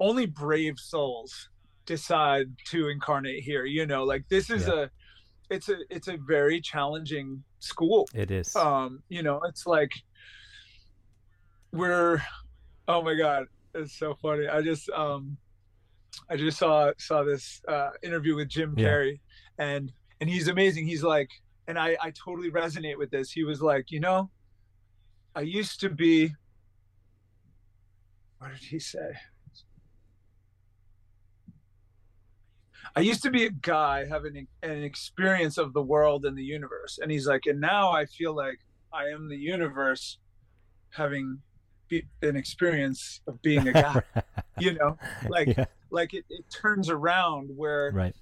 [0.00, 1.48] only brave souls
[1.86, 4.74] decide to incarnate here you know like this is Yeah.
[4.84, 4.90] a
[5.50, 8.54] it's a it's a very challenging school It is.
[8.56, 9.90] um you know it's like
[11.72, 12.22] we're
[12.88, 15.36] oh my god it's so funny i just um
[16.30, 18.86] i just saw saw this uh interview with jim Yeah.
[18.88, 19.20] carrey
[19.58, 21.28] and and he's amazing he's like
[21.66, 24.30] and i i totally resonate with this he was like you know
[25.34, 26.32] i used to be
[28.38, 29.10] what did he say
[32.96, 36.98] I used to be a guy having an experience of the world and the universe.
[37.02, 38.60] And he's like, and now I feel like
[38.92, 40.18] I am the universe
[40.90, 41.40] having
[41.88, 44.02] be- an experience of being a guy,
[44.58, 44.96] you know,
[45.28, 45.64] like, yeah.
[45.90, 48.14] like it, it turns around where, Right.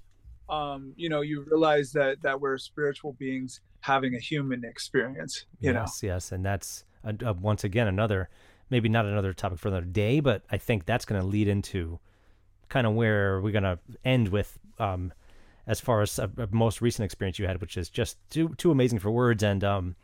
[0.49, 5.73] um, you know, you realize that, that we're spiritual beings having a human experience, you
[5.73, 5.81] know?
[5.81, 8.31] yes, yes, and that's uh, uh, once again another,
[8.71, 11.99] maybe not another topic for another day, but I think that's going to lead into
[12.73, 15.13] kind of where we're to end with, um,
[15.67, 18.71] as far as a, a most recent experience you had, which is just too too
[18.71, 19.95] amazing for words, and um,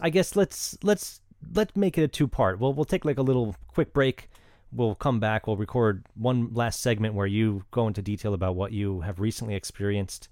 [0.00, 1.20] I guess let's let's
[1.54, 2.58] let's make it a two part.
[2.58, 4.28] We'll we'll take like a little quick break.
[4.72, 5.46] We'll come back.
[5.46, 9.54] We'll record one last segment where you go into detail about what you have recently
[9.54, 10.28] experienced.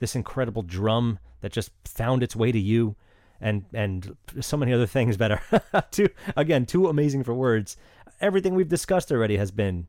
[0.00, 2.96] This incredible drum that just found its way to you,
[3.40, 5.40] and and so many other things better.
[5.92, 7.76] too again too amazing for words.
[8.20, 9.86] Everything we've discussed already has been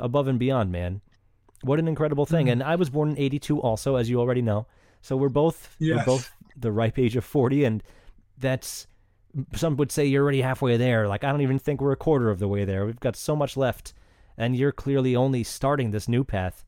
[0.00, 1.00] above and beyond, man.
[1.62, 2.46] What an incredible thing!
[2.46, 2.52] Mm-hmm.
[2.52, 4.66] And I was born in '82, also, as you already know.
[5.02, 7.82] So we're both we're both the ripe age of 40, and
[8.38, 8.86] that's
[9.54, 11.08] some would say you're already halfway there.
[11.08, 12.86] Like I don't even think we're a quarter of the way there.
[12.86, 13.94] We've got so much left,
[14.36, 16.64] and you're clearly only starting this new path.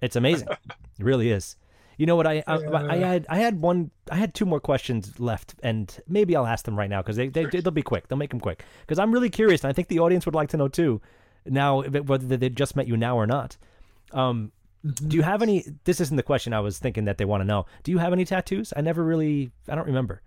[0.00, 0.48] It's amazing,
[0.98, 1.56] it really is.
[1.96, 2.26] You know what?
[2.26, 6.34] I I, I had I had one I had two more questions left, and maybe
[6.34, 8.08] I'll ask them right now because they, they they'll be quick.
[8.08, 10.48] They'll make them quick because I'm really curious, and I think the audience would like
[10.50, 11.00] to know too.
[11.46, 13.56] Now, whether they just met you now or not.
[14.12, 14.52] Um,
[14.84, 15.64] do you have any?
[15.84, 17.66] This isn't the question I was thinking that they want to know.
[17.82, 18.72] Do you have any tattoos?
[18.76, 19.50] I never really.
[19.68, 20.22] I don't remember.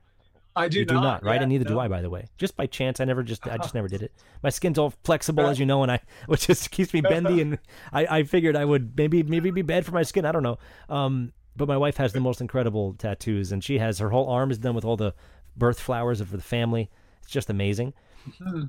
[0.57, 1.35] I do you do not, right?
[1.35, 1.79] yeah, and neither do.
[1.79, 2.27] I, by the way.
[2.37, 4.11] Just by chance, I never just, I just never did it.
[4.43, 7.59] My skin's all flexible, as you know, and I, which just keeps me bendy, and
[7.93, 10.25] I, I figured I would maybe, maybe be bad for my skin.
[10.25, 10.57] I don't know.
[10.89, 14.49] Um, but my wife has the most incredible tattoos, and she has her whole arm
[14.49, 15.13] is done with all the
[15.55, 16.89] birth flowers of the family.
[17.21, 17.93] It's just amazing.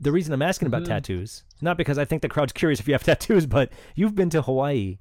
[0.01, 2.95] The reason I'm asking about tattoos, not because I think the crowd's curious if you
[2.95, 4.99] have tattoos, but you've been to Hawaii,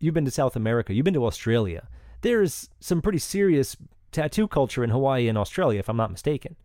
[0.00, 1.88] you've been to South America, you've been to Australia.
[2.22, 3.76] There's some pretty serious
[4.12, 6.56] tattoo culture in Hawaii and Australia, if I'm not mistaken.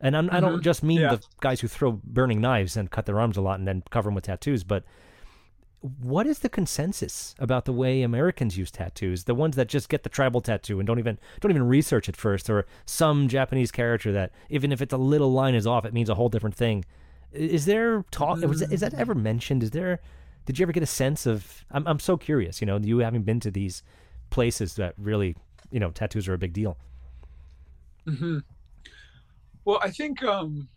[0.00, 0.62] And I'm, I don't Mhm.
[0.62, 1.16] just mean Yeah.
[1.16, 4.08] the guys who throw burning knives and cut their arms a lot and then cover
[4.08, 4.84] them with tattoos, but
[5.82, 9.24] what is the consensus about the way Americans use tattoos?
[9.24, 12.16] The ones that just get the tribal tattoo and don't even don't even research it
[12.16, 15.92] first, or some Japanese character that even if it's a little line is off, it
[15.92, 16.84] means a whole different thing.
[17.32, 18.38] Is there talk?
[18.42, 19.62] Is that ever mentioned?
[19.62, 20.00] Is there?
[20.46, 21.64] Did you ever get a sense of?
[21.70, 22.60] I'm I'm so curious.
[22.60, 23.82] You know, you having been to these
[24.30, 25.36] places that really,
[25.70, 26.78] you know, tattoos are a big deal.
[28.06, 28.38] hmm
[29.64, 30.68] Well, I think, um,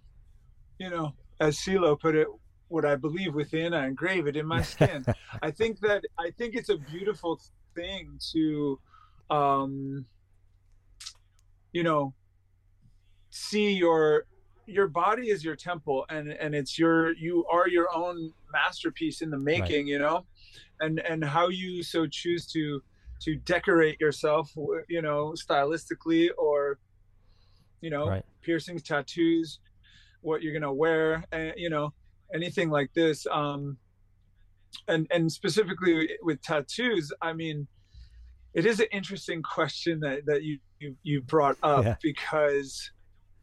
[0.79, 2.27] you know, as CeeLo put it,
[2.67, 5.05] what I believe within, I engrave it in my skin.
[5.41, 7.39] I think that I think it's a beautiful
[7.75, 8.79] thing to,
[9.29, 10.05] um,
[11.73, 12.13] you know,
[13.29, 14.25] see your
[14.67, 19.29] your body is your temple, and and it's your you are your own masterpiece in
[19.29, 19.87] the making.
[19.87, 20.25] You know,
[20.79, 22.81] and and how you so choose to
[23.21, 24.51] to decorate yourself,
[24.89, 26.79] you know, stylistically or
[27.81, 28.25] you know Right.
[28.41, 29.59] piercings tattoos
[30.21, 31.93] what you're gonna wear and you know
[32.33, 33.77] anything like this um
[34.87, 37.67] and and specifically with tattoos i mean
[38.53, 41.95] it is an interesting question that that you you, you brought up Yeah.
[42.01, 42.91] because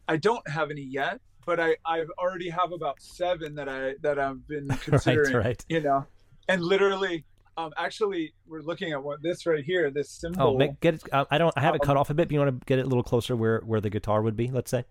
[0.08, 4.18] i don't have any yet but i i've already have about seven that i that
[4.18, 5.44] i've been considering right.
[5.44, 5.64] right.
[5.68, 6.04] you know
[6.48, 7.24] and literally
[7.56, 11.02] um actually we're looking at what this right here this symbol Oh, make, get it.
[11.12, 11.52] Uh, I don't.
[11.56, 12.28] I have it Um, cut off a bit.
[12.28, 14.48] But you want to get it a little closer where where the guitar would be?
[14.48, 14.84] Let's say.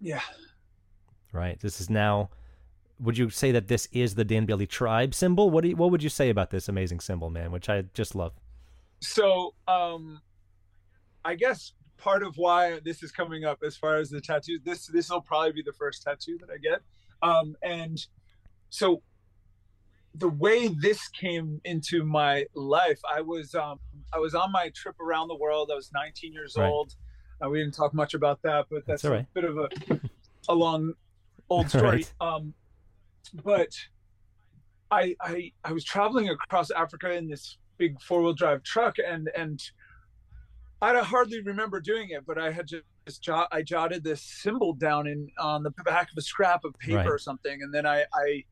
[0.00, 0.20] yeah
[1.32, 1.58] Right.
[1.60, 2.28] This is now.
[3.00, 5.50] Would you say that this is the Dan Bailey tribe symbol?
[5.50, 7.50] What do you, what would you say about this amazing symbol, man?
[7.52, 8.32] Which I just love.
[9.02, 10.20] so um
[11.24, 14.86] i guess part of why this is coming up as far as the tattoos this
[14.86, 16.80] this will probably be the first tattoo that i get
[17.22, 18.06] um and
[18.68, 19.02] so
[20.14, 23.78] the way this came into my life i was um
[24.12, 26.68] i was on my trip around the world i was 19 years Right.
[26.68, 26.94] old
[27.42, 29.68] uh, we didn't talk much about that but That's that's, all a bit of a
[30.48, 30.92] a long
[31.48, 32.12] old story Right.
[32.20, 32.54] um
[33.44, 33.70] but
[34.90, 39.30] I, I I was traveling across Africa in this big four wheel drive truck, and
[39.36, 39.60] and
[40.82, 45.06] I hardly remember doing it, but I had just jot, I jotted this symbol down
[45.06, 47.06] in on the back of a scrap of paper Right.
[47.06, 48.44] or something, and then I I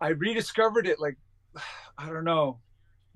[0.00, 1.16] I rediscovered it like
[1.98, 2.60] I don't know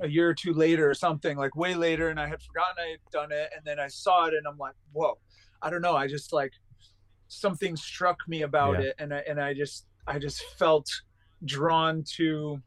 [0.00, 2.90] a year or two later or something like way later, and I had forgotten I
[2.90, 5.18] had done it, and then I saw it, and I'm like, whoa,
[5.62, 6.52] I don't know, I just like
[7.28, 8.86] something struck me about Yeah.
[8.86, 10.88] it, and I and I just I just felt
[11.44, 12.62] drawn to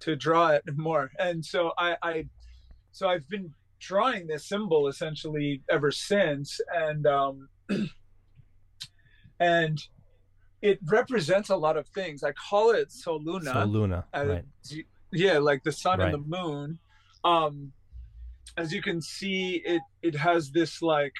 [0.00, 2.24] to draw it more and so i i
[2.92, 7.48] so i've been drawing this symbol essentially ever since and um
[9.40, 9.82] and
[10.62, 14.04] it represents a lot of things i call it soluna So Luna.
[14.12, 14.44] as right.
[15.12, 16.14] yeah like the sun Right.
[16.14, 16.78] and the moon
[17.24, 17.72] um
[18.56, 21.12] as you can see it it has this like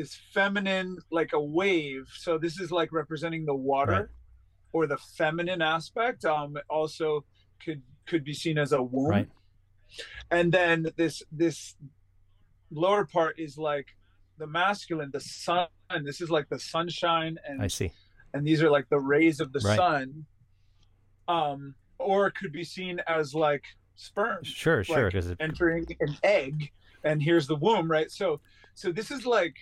[0.00, 4.06] this feminine like a wave so this is like representing the water Right.
[4.72, 7.24] or the feminine aspect um also
[7.62, 9.28] could could be seen as a womb Right.
[10.30, 11.76] and then this this
[12.70, 13.88] lower part is like
[14.38, 15.66] the masculine the sun
[16.04, 17.92] this is like the sunshine and I see.
[18.32, 19.76] and these are like the rays of the Right.
[19.76, 20.24] sun
[21.28, 23.64] um or it could be seen as like
[23.96, 24.96] sperm Sure, sure.
[25.04, 26.70] like, Because it, entering an egg
[27.04, 28.40] and here's the womb right so
[28.74, 29.56] so this is like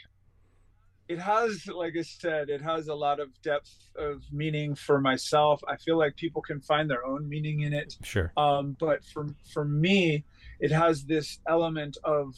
[1.09, 5.61] it has like i said it has a lot of depth of meaning for myself
[5.67, 8.33] i feel like people can find their own meaning in it sure.
[8.37, 10.25] um, but for for me,
[10.61, 12.35] it has this element of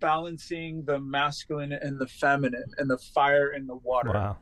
[0.00, 4.12] balancing the masculine and the feminine, and the fire and the water.
[4.12, 4.36] Wow.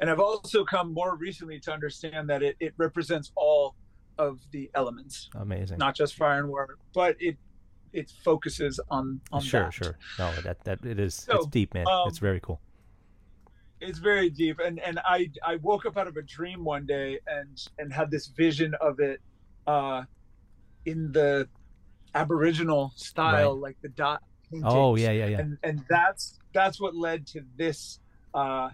[0.00, 3.74] And I've also come more recently to understand that it, it represents all
[4.18, 5.78] of the elements, Amazing.
[5.78, 7.36] not just fire and water, but it
[7.92, 9.74] it focuses on on sure, that.
[9.74, 9.98] sure.
[10.18, 11.14] No, that that it is.
[11.14, 11.86] So, it's deep, man.
[11.88, 12.60] um, it's very cool.
[13.88, 17.18] It's very deep and and i i woke up out of a dream one day
[17.26, 19.20] and and had this vision of it
[19.66, 20.02] uh
[20.86, 21.48] in the
[22.14, 24.64] aboriginal style like the dot paintings.
[24.66, 25.40] Oh yeah, yeah, yeah.
[25.40, 27.98] and and that's that's what led to this
[28.34, 28.70] uh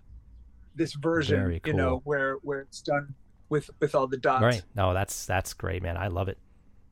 [0.75, 3.15] this version Very you know where where it's done
[3.49, 4.63] with with all the dots Right.
[4.75, 5.97] No, that's that's great, man.
[5.97, 6.39] I love it.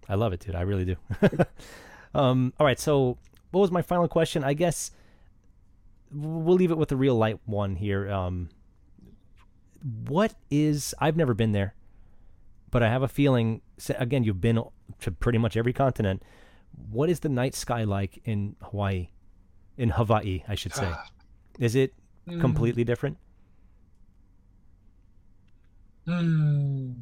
[0.08, 0.54] I love it, dude.
[0.54, 0.96] I really do.
[2.14, 2.80] um, all right.
[2.80, 3.18] So,
[3.50, 4.42] what was my final question?
[4.42, 4.90] I guess
[6.12, 8.10] we'll leave it with the real light one here.
[8.10, 8.48] Um,
[10.08, 10.94] what is?
[10.98, 11.74] I've never been there,
[12.70, 13.62] but I have a feeling.
[13.96, 14.62] Again, you've been
[15.00, 16.22] to pretty much every continent.
[16.90, 19.08] What is the night sky like in Hawaii?
[19.76, 20.92] In Hawaii, I should say.
[21.58, 21.94] Is it
[22.28, 22.40] Mm.
[22.42, 23.16] completely different?
[26.06, 26.92] Hmm.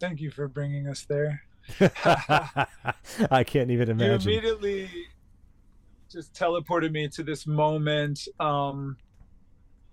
[0.00, 1.42] thank you for bringing us there
[3.30, 4.32] I can't even you imagine.
[4.32, 4.88] immediately
[6.12, 8.96] just teleported me to this moment um,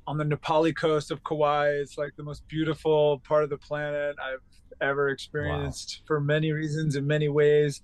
[0.05, 1.69] on the Na Pali coast of Kauai.
[1.69, 4.41] It's like the most beautiful part of the planet I've
[4.81, 6.07] ever experienced wow.
[6.07, 7.81] for many reasons in many ways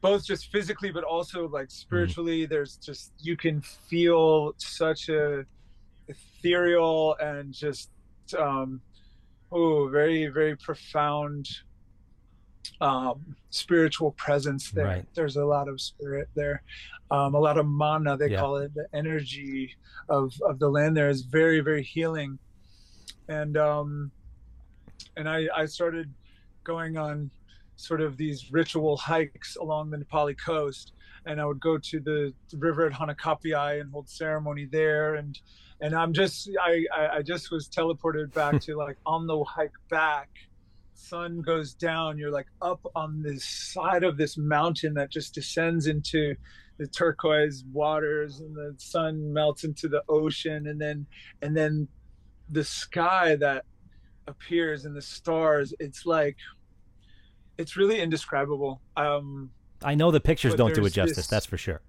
[0.00, 1.72] both just physically but also like mm.
[1.72, 2.48] spiritually mm.
[2.48, 5.44] there's just you can feel such a
[6.08, 7.90] ethereal and just
[8.38, 8.80] um
[9.52, 11.48] oh very very profound
[12.80, 15.04] um spiritual presence there right.
[15.14, 16.62] there's a lot of spirit there
[17.10, 18.40] um a lot of mana they yeah.
[18.40, 19.74] call it the energy
[20.08, 22.38] of of the land there is very very healing
[23.28, 24.10] and um
[25.16, 26.12] and i i started
[26.64, 27.30] going on
[27.80, 30.92] sort of these ritual hikes along the Na Pali coast.
[31.26, 35.16] And I would go to the river at Hanakapiai and hold ceremony there.
[35.16, 35.38] And
[35.80, 36.84] and I'm just I
[37.18, 40.28] I just was teleported back to like on the hike back.
[40.94, 42.18] Sun goes down.
[42.18, 46.36] You're like up on this side of this mountain that just descends into
[46.80, 51.06] the turquoise waters, and the sun melts into the ocean, and then
[51.42, 51.86] and then
[52.48, 53.66] the sky that
[54.26, 55.74] appears and the stars.
[55.78, 56.38] It's like
[57.58, 58.80] it's really indescribable.
[58.96, 59.50] Um,
[59.84, 61.16] I know the pictures don't do it justice.
[61.16, 61.82] This, that's for sure.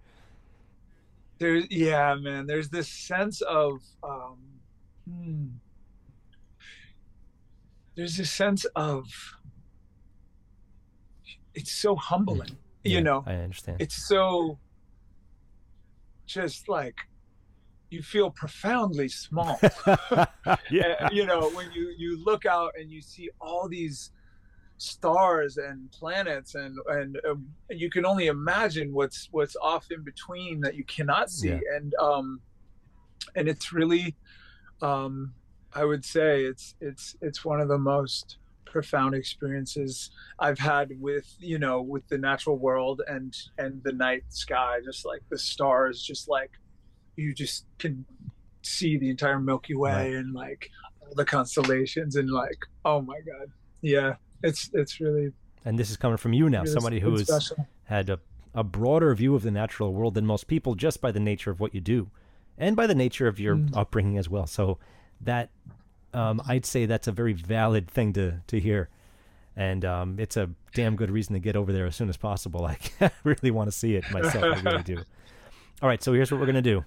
[1.39, 2.45] There's yeah, man.
[2.45, 4.39] There's this sense of um,
[5.09, 5.45] hmm,
[7.95, 9.05] there's this sense of
[11.53, 12.57] it's so humbling.
[12.83, 13.77] Yeah, you know, I understand.
[13.79, 14.57] It's so
[16.33, 16.95] just like
[17.89, 19.59] you feel profoundly small.
[20.71, 24.11] yeah, you know, when you you look out and you see all these
[24.77, 27.35] stars and planets and and uh,
[27.69, 31.59] you can only imagine what's what's off in between that you cannot see yeah.
[31.75, 32.41] and um
[33.35, 34.15] and it's really
[34.81, 35.31] um
[35.75, 38.37] i would say it's it's it's one of the most
[38.71, 44.23] profound experiences i've had with you know with the natural world and and the night
[44.29, 46.51] sky just like the stars just like
[47.15, 48.05] you just can
[48.63, 50.13] see the entire milky way right.
[50.15, 50.69] and like
[51.01, 53.51] all the constellations and like oh my god
[53.81, 55.31] yeah it's it's really
[55.65, 57.53] and this is coming from you now, somebody who has
[57.83, 58.19] had a,
[58.53, 61.59] a broader view of the natural world than most people just by the nature of
[61.59, 62.09] what you do
[62.57, 63.75] and by the nature of your mm.
[63.75, 64.47] upbringing as well.
[64.47, 64.79] So
[65.21, 65.49] that
[66.13, 68.89] um, I'd say that's a very valid thing to to hear,
[69.55, 72.65] and um, it's a damn good reason to get over there as soon as possible.
[73.01, 74.43] I really want to see it myself.
[74.43, 74.97] I really do.
[75.81, 76.85] All right, so here's what we're gonna do,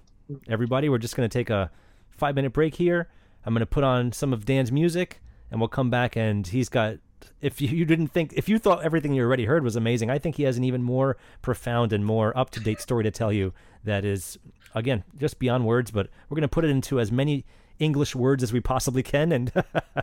[0.49, 0.89] everybody.
[0.89, 1.71] We're just gonna take a
[2.11, 3.09] five minute break here.
[3.45, 5.21] I'm gonna put on some of Dan's music,
[5.51, 6.97] and we'll come back and he's got
[7.41, 10.37] if you didn't think if you thought everything you already heard was amazing i think
[10.37, 13.53] he has an even more profound and more up-to-date story to tell you
[13.83, 14.39] that is
[14.75, 17.45] again just beyond words but we're going to put it into as many
[17.79, 19.53] english words as we possibly can and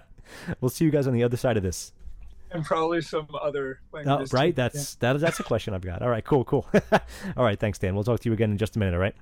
[0.62, 1.94] we'll see you guys on the other side of this.
[2.54, 4.34] And probably some other oh, languages.
[4.34, 5.14] Oh, right that's yeah.
[5.14, 6.02] that, that's a question i've got.
[6.02, 6.68] All right cool cool.
[7.38, 7.96] All right thanks dan.
[7.96, 9.16] We'll talk to you again in just a minute all right?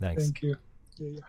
[0.00, 0.24] Thanks.
[0.24, 0.56] Thank you.
[0.98, 1.20] Yeah.